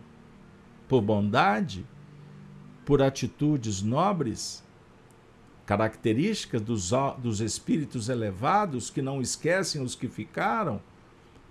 [0.89, 1.85] por bondade
[2.83, 4.61] por atitudes nobres,
[5.67, 10.81] características dos, dos espíritos elevados que não esquecem os que ficaram,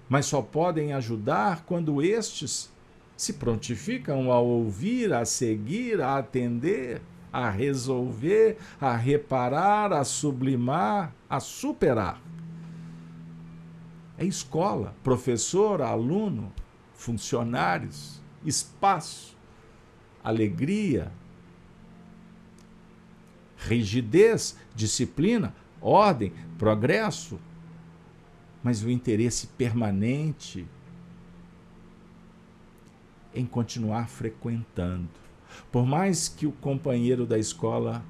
[0.09, 2.73] mas só podem ajudar quando estes
[3.15, 11.39] se prontificam a ouvir, a seguir, a atender, a resolver, a reparar, a sublimar, a
[11.39, 12.19] superar.
[14.17, 16.51] É escola, professor, aluno,
[16.95, 19.37] funcionários, espaço,
[20.25, 21.13] alegria,
[23.67, 27.39] rigidez, disciplina, ordem, progresso,
[28.63, 30.67] mas o interesse permanente
[33.35, 35.09] em continuar frequentando.
[35.71, 38.05] Por mais que o companheiro da escola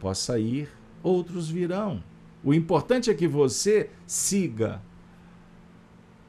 [0.00, 0.68] possa ir,
[1.02, 2.02] outros virão.
[2.42, 4.82] O importante é que você siga,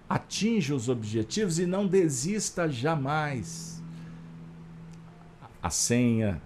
[0.08, 3.82] atinja os objetivos e não desista jamais.
[5.62, 6.42] A senha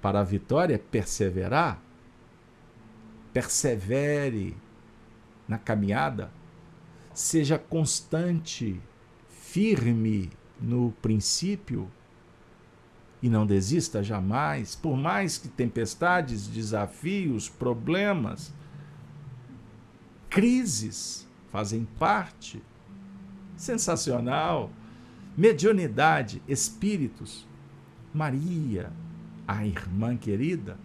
[0.00, 1.82] para a vitória é perseverar.
[3.32, 4.56] Persevere
[5.46, 6.30] na caminhada.
[7.12, 8.80] Seja constante
[9.28, 10.30] firme
[10.60, 11.90] no princípio
[13.20, 18.54] e não desista jamais, por mais que tempestades, desafios, problemas,
[20.30, 22.62] crises fazem parte.
[23.56, 24.70] Sensacional.
[25.36, 27.46] Mediunidade, espíritos.
[28.14, 28.92] Maria,
[29.48, 30.76] a irmã querida,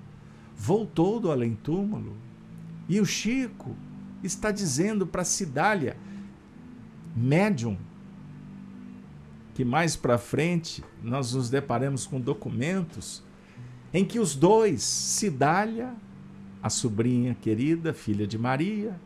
[0.55, 2.16] voltou do além-túmulo
[2.88, 3.76] e o Chico
[4.24, 5.97] está dizendo para Cidália,
[7.14, 7.78] médium,
[9.53, 13.22] que mais para frente nós nos deparamos com documentos
[13.93, 15.93] em que os dois, Cidália,
[16.61, 18.99] a sobrinha querida, filha de Maria,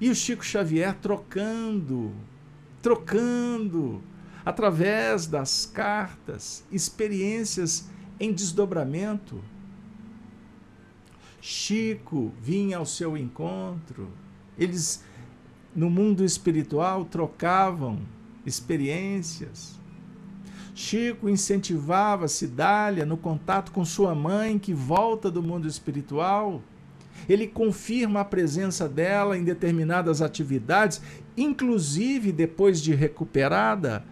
[0.00, 2.10] e o Chico Xavier trocando,
[2.80, 4.02] trocando,
[4.44, 7.88] através das cartas, experiências
[8.22, 9.42] em desdobramento.
[11.40, 14.08] Chico vinha ao seu encontro,
[14.56, 15.02] eles
[15.74, 17.98] no mundo espiritual trocavam
[18.46, 19.76] experiências.
[20.72, 26.62] Chico incentivava Cidália no contato com sua mãe, que volta do mundo espiritual.
[27.28, 31.02] Ele confirma a presença dela em determinadas atividades,
[31.36, 34.04] inclusive depois de recuperada,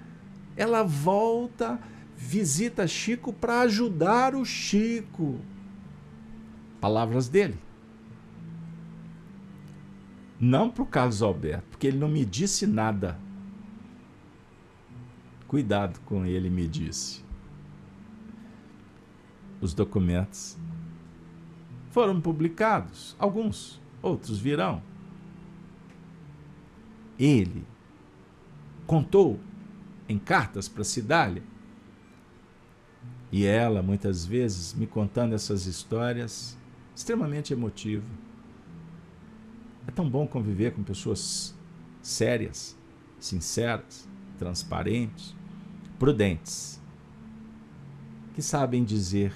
[0.56, 1.78] ela volta,
[2.20, 5.40] visita Chico para ajudar o Chico.
[6.80, 7.58] Palavras dele.
[10.38, 13.18] Não para o Carlos Alberto, porque ele não me disse nada
[15.50, 17.24] Cuidado com ele, me disse.
[19.60, 20.56] Os documentos
[21.90, 24.80] foram publicados, alguns, outros virão.
[27.18, 27.66] Ele
[28.86, 29.40] contou
[30.08, 31.42] em cartas para Cidália.
[33.32, 36.56] E ela, muitas vezes, me contando essas histórias,
[36.94, 38.06] extremamente emotiva.
[39.86, 41.54] É tão bom conviver com pessoas
[42.02, 42.76] sérias,
[43.18, 44.08] sinceras,
[44.38, 45.34] transparentes
[46.00, 46.80] prudentes,
[48.34, 49.34] que sabem dizer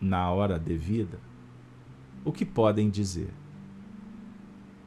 [0.00, 1.20] na hora devida
[2.24, 3.30] o que podem dizer.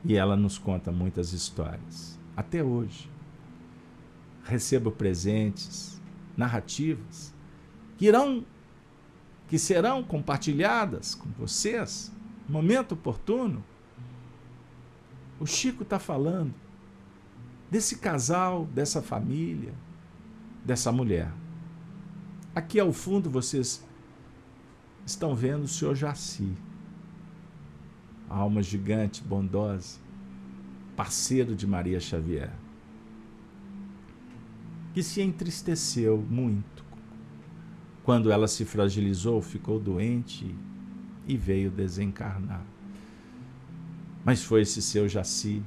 [0.03, 3.07] E ela nos conta muitas histórias, até hoje.
[4.43, 6.01] Recebo presentes,
[6.35, 7.32] narrativas,
[7.97, 8.45] que irão,
[9.47, 12.11] que serão compartilhadas com vocês,
[12.47, 13.63] momento oportuno.
[15.39, 16.53] O Chico está falando
[17.69, 19.73] desse casal, dessa família,
[20.63, 21.31] dessa mulher.
[22.55, 23.83] Aqui ao fundo vocês
[25.05, 26.53] estão vendo o senhor Jaci,
[28.29, 29.99] a alma gigante, bondosa,
[30.95, 32.53] parceiro de Maria Xavier,
[34.93, 36.72] que se entristeceu muito
[38.03, 40.53] quando ela se fragilizou, ficou doente
[41.25, 42.65] e veio desencarnar.
[44.25, 45.63] Mas foi esse seu Jaci,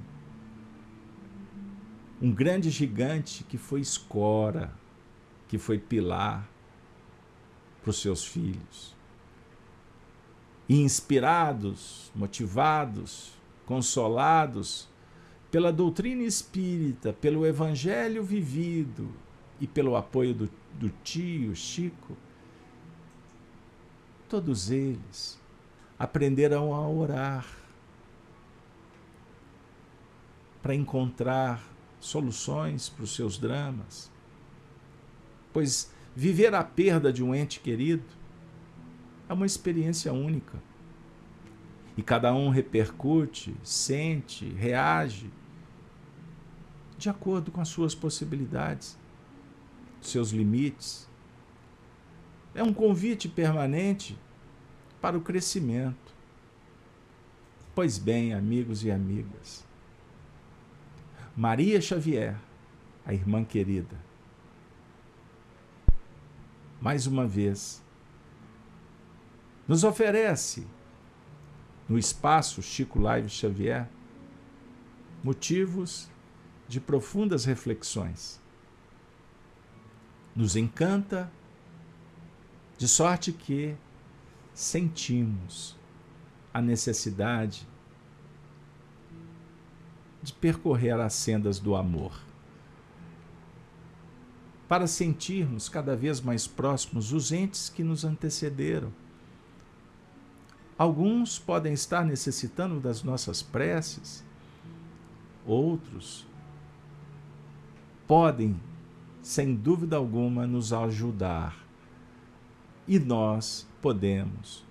[2.20, 4.72] um grande gigante que foi escora,
[5.48, 6.48] que foi pilar
[7.82, 8.94] para os seus filhos.
[10.68, 13.32] E inspirados, motivados,
[13.64, 14.88] consolados
[15.50, 19.10] pela doutrina espírita, pelo evangelho vivido
[19.60, 22.16] e pelo apoio do, do tio Chico,
[24.28, 25.38] todos eles
[25.98, 27.46] aprenderam a orar
[30.62, 31.62] para encontrar
[32.00, 34.10] soluções para os seus dramas
[35.56, 38.04] pois viver a perda de um ente querido
[39.26, 40.62] é uma experiência única.
[41.96, 45.30] E cada um repercute, sente, reage
[46.98, 48.98] de acordo com as suas possibilidades,
[50.02, 51.08] seus limites.
[52.56, 54.18] É um convite permanente
[54.98, 56.14] para o crescimento.
[57.74, 59.62] Pois bem, amigos e amigas,
[61.36, 62.34] Maria Xavier,
[63.04, 63.94] a irmã querida,
[66.80, 67.84] mais uma vez,
[69.68, 70.66] nos oferece
[71.86, 73.86] no espaço Chico Live Xavier
[75.22, 76.08] motivos
[76.66, 78.40] de profundas reflexões.
[80.34, 81.30] Nos encanta,
[82.78, 83.76] de sorte que
[84.52, 85.76] sentimos
[86.52, 87.66] a necessidade
[90.22, 92.12] de percorrer as sendas do amor.
[94.68, 98.92] Para sentirmos cada vez mais próximos os entes que nos antecederam.
[100.78, 104.24] Alguns podem estar necessitando das nossas preces,
[105.46, 106.26] outros
[108.06, 108.60] podem,
[109.22, 111.65] sem dúvida alguma, nos ajudar.
[112.86, 114.64] E nós podemos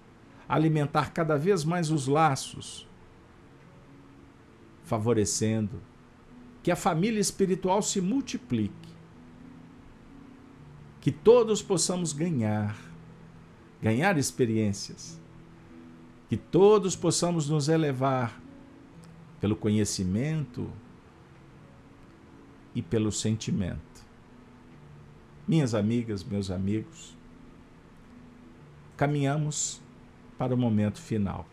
[0.48, 2.88] alimentar cada vez mais os laços,
[4.84, 5.82] favorecendo
[6.62, 8.90] que a família espiritual se multiplique,
[11.02, 12.76] que todos possamos ganhar,
[13.82, 15.20] ganhar experiências,
[16.28, 18.42] que todos possamos nos elevar
[19.40, 20.72] pelo conhecimento
[22.74, 24.04] e pelo sentimento.
[25.48, 27.15] Minhas amigas, meus amigos,
[28.98, 29.82] caminhamos
[30.38, 31.46] para o momento final.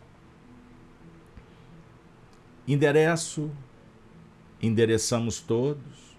[2.67, 3.51] Endereço,
[4.61, 6.13] endereçamos todos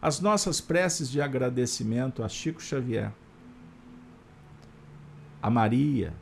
[0.00, 3.12] as nossas preces de agradecimento a Chico Xavier,
[5.42, 6.14] a Maria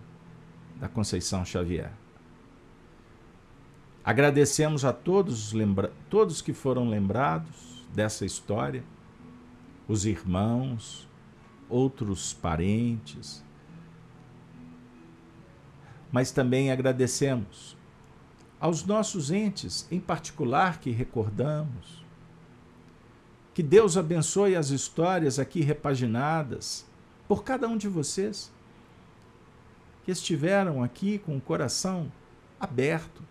[0.81, 1.93] da Conceição Xavier.
[4.05, 8.83] Agradecemos a todos, lembra todos que foram lembrados dessa história,
[9.87, 11.07] os irmãos,
[11.69, 13.45] outros parentes,
[16.11, 17.77] mas também agradecemos
[18.61, 22.05] aos nossos entes, em particular, que recordamos.
[23.55, 26.87] Que Deus abençoe as histórias aqui repaginadas
[27.27, 28.53] por cada um de vocês
[30.05, 32.11] que estiveram aqui com o coração
[32.59, 33.23] aberto,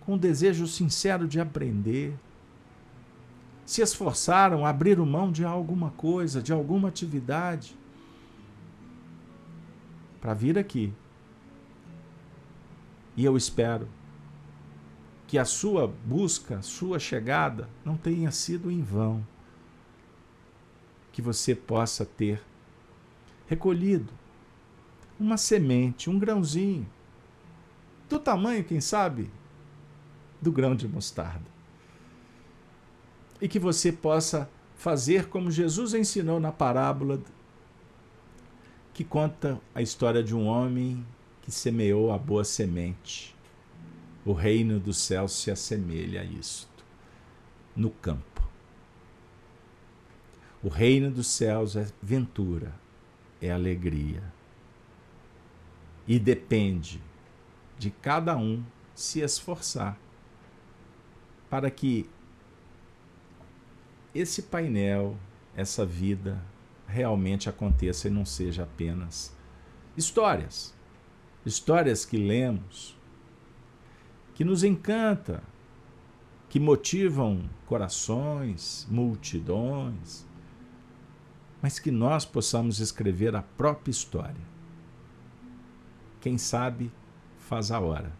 [0.00, 2.14] com o desejo sincero de aprender,
[3.64, 7.76] se esforçaram, abriram mão de alguma coisa, de alguma atividade,
[10.24, 10.90] para vir aqui
[13.14, 13.86] e eu espero
[15.26, 19.22] que a sua busca, sua chegada não tenha sido em vão.
[21.12, 22.42] Que você possa ter
[23.46, 24.10] recolhido
[25.20, 26.88] uma semente, um grãozinho,
[28.08, 29.30] do tamanho, quem sabe,
[30.40, 31.52] do grão de mostarda.
[33.42, 37.20] E que você possa fazer como Jesus ensinou na parábola
[38.94, 41.04] que conta a história de um homem
[41.42, 43.34] que semeou a boa semente.
[44.24, 46.84] O reino dos céus se assemelha a isto,
[47.74, 48.42] no campo.
[50.62, 52.72] O reino dos céus é ventura,
[53.42, 54.22] é alegria.
[56.06, 57.02] E depende
[57.76, 58.64] de cada um
[58.94, 59.98] se esforçar
[61.50, 62.08] para que
[64.14, 65.16] esse painel,
[65.56, 66.40] essa vida,
[66.86, 69.34] realmente aconteça e não seja apenas
[69.96, 70.74] histórias
[71.44, 72.96] histórias que lemos,
[74.34, 75.42] que nos encanta,
[76.48, 80.26] que motivam corações, multidões,
[81.60, 84.54] mas que nós possamos escrever a própria história.
[86.20, 86.90] Quem sabe
[87.38, 88.12] faz a hora.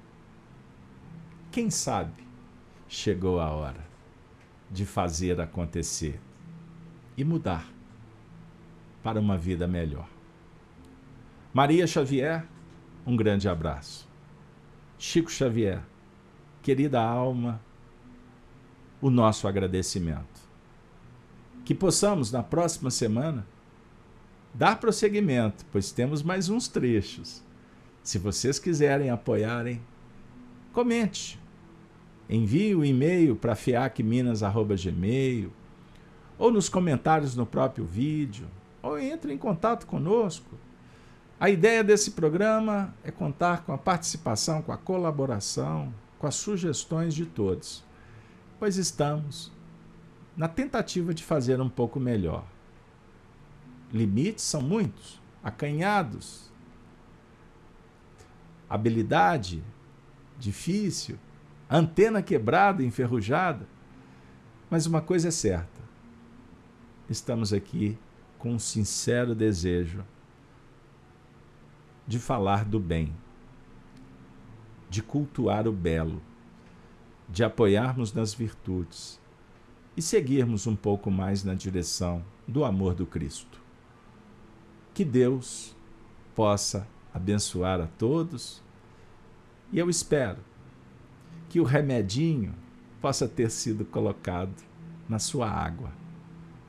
[1.50, 2.26] Quem sabe
[2.88, 3.86] chegou a hora
[4.70, 6.20] de fazer acontecer
[7.16, 7.73] e mudar
[9.04, 10.08] para uma vida melhor.
[11.52, 12.44] Maria Xavier
[13.06, 14.08] um grande abraço.
[14.98, 15.82] Chico Xavier,
[16.62, 17.60] querida alma,
[19.00, 20.42] o nosso agradecimento.
[21.64, 23.46] Que possamos, na próxima semana,
[24.54, 27.42] dar prosseguimento, pois temos mais uns trechos.
[28.02, 29.82] Se vocês quiserem apoiarem,
[30.72, 31.38] comente.
[32.28, 35.52] Envie o um e-mail para fiacminas.gmail
[36.38, 38.48] ou nos comentários no próprio vídeo,
[38.84, 40.58] ou entre em contato conosco.
[41.40, 47.14] A ideia desse programa é contar com a participação, com a colaboração, com as sugestões
[47.14, 47.82] de todos,
[48.58, 49.50] pois estamos
[50.36, 52.44] na tentativa de fazer um pouco melhor.
[53.92, 56.52] Limites são muitos, acanhados.
[58.68, 59.62] Habilidade
[60.38, 61.18] difícil,
[61.70, 63.66] antena quebrada, enferrujada.
[64.68, 65.80] Mas uma coisa é certa:
[67.08, 67.98] estamos aqui
[68.44, 70.04] com um sincero desejo
[72.06, 73.10] de falar do bem,
[74.90, 76.20] de cultuar o belo,
[77.26, 79.18] de apoiarmos nas virtudes
[79.96, 83.58] e seguirmos um pouco mais na direção do amor do Cristo.
[84.92, 85.74] Que Deus
[86.34, 88.62] possa abençoar a todos
[89.72, 90.44] e eu espero
[91.48, 92.54] que o remedinho
[93.00, 94.62] possa ter sido colocado
[95.08, 95.90] na sua água.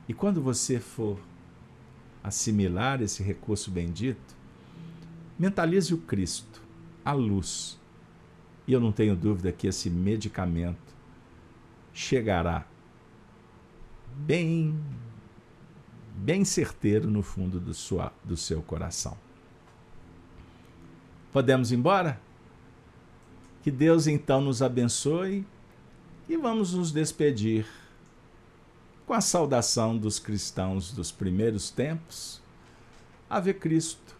[0.08, 1.20] E quando você for
[2.26, 4.34] assimilar esse recurso bendito,
[5.38, 6.60] mentalize o Cristo,
[7.04, 7.78] a luz.
[8.66, 10.94] E eu não tenho dúvida que esse medicamento
[11.94, 12.66] chegará
[14.16, 14.76] bem
[16.16, 19.16] bem certeiro no fundo do, sua, do seu coração.
[21.30, 22.18] Podemos ir embora?
[23.62, 25.46] Que Deus então nos abençoe
[26.28, 27.66] e vamos nos despedir
[29.06, 32.42] com a saudação dos cristãos dos primeiros tempos.
[33.30, 34.16] Ave Cristo,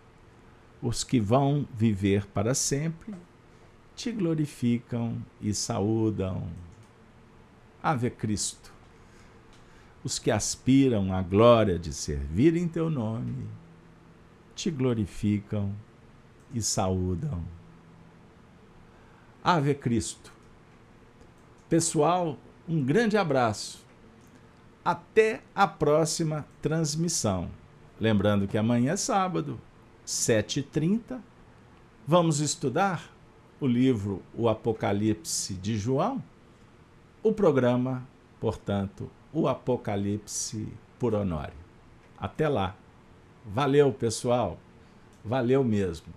[0.80, 3.14] os que vão viver para sempre,
[3.96, 6.48] te glorificam e saúdam.
[7.82, 8.72] Ave Cristo,
[10.04, 13.48] os que aspiram à glória de servir em teu nome,
[14.54, 15.74] te glorificam
[16.54, 17.42] e saúdam.
[19.42, 20.32] Ave Cristo.
[21.68, 23.85] Pessoal, um grande abraço.
[24.86, 27.50] Até a próxima transmissão.
[28.00, 29.60] Lembrando que amanhã é sábado,
[30.06, 31.18] 7h30.
[32.06, 33.12] Vamos estudar
[33.60, 36.22] o livro O Apocalipse de João.
[37.20, 38.06] O programa,
[38.38, 40.68] portanto, O Apocalipse
[41.00, 41.58] por Honório.
[42.16, 42.76] Até lá.
[43.44, 44.56] Valeu, pessoal.
[45.24, 46.14] Valeu mesmo.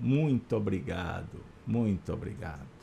[0.00, 1.44] Muito obrigado.
[1.66, 2.75] Muito obrigado.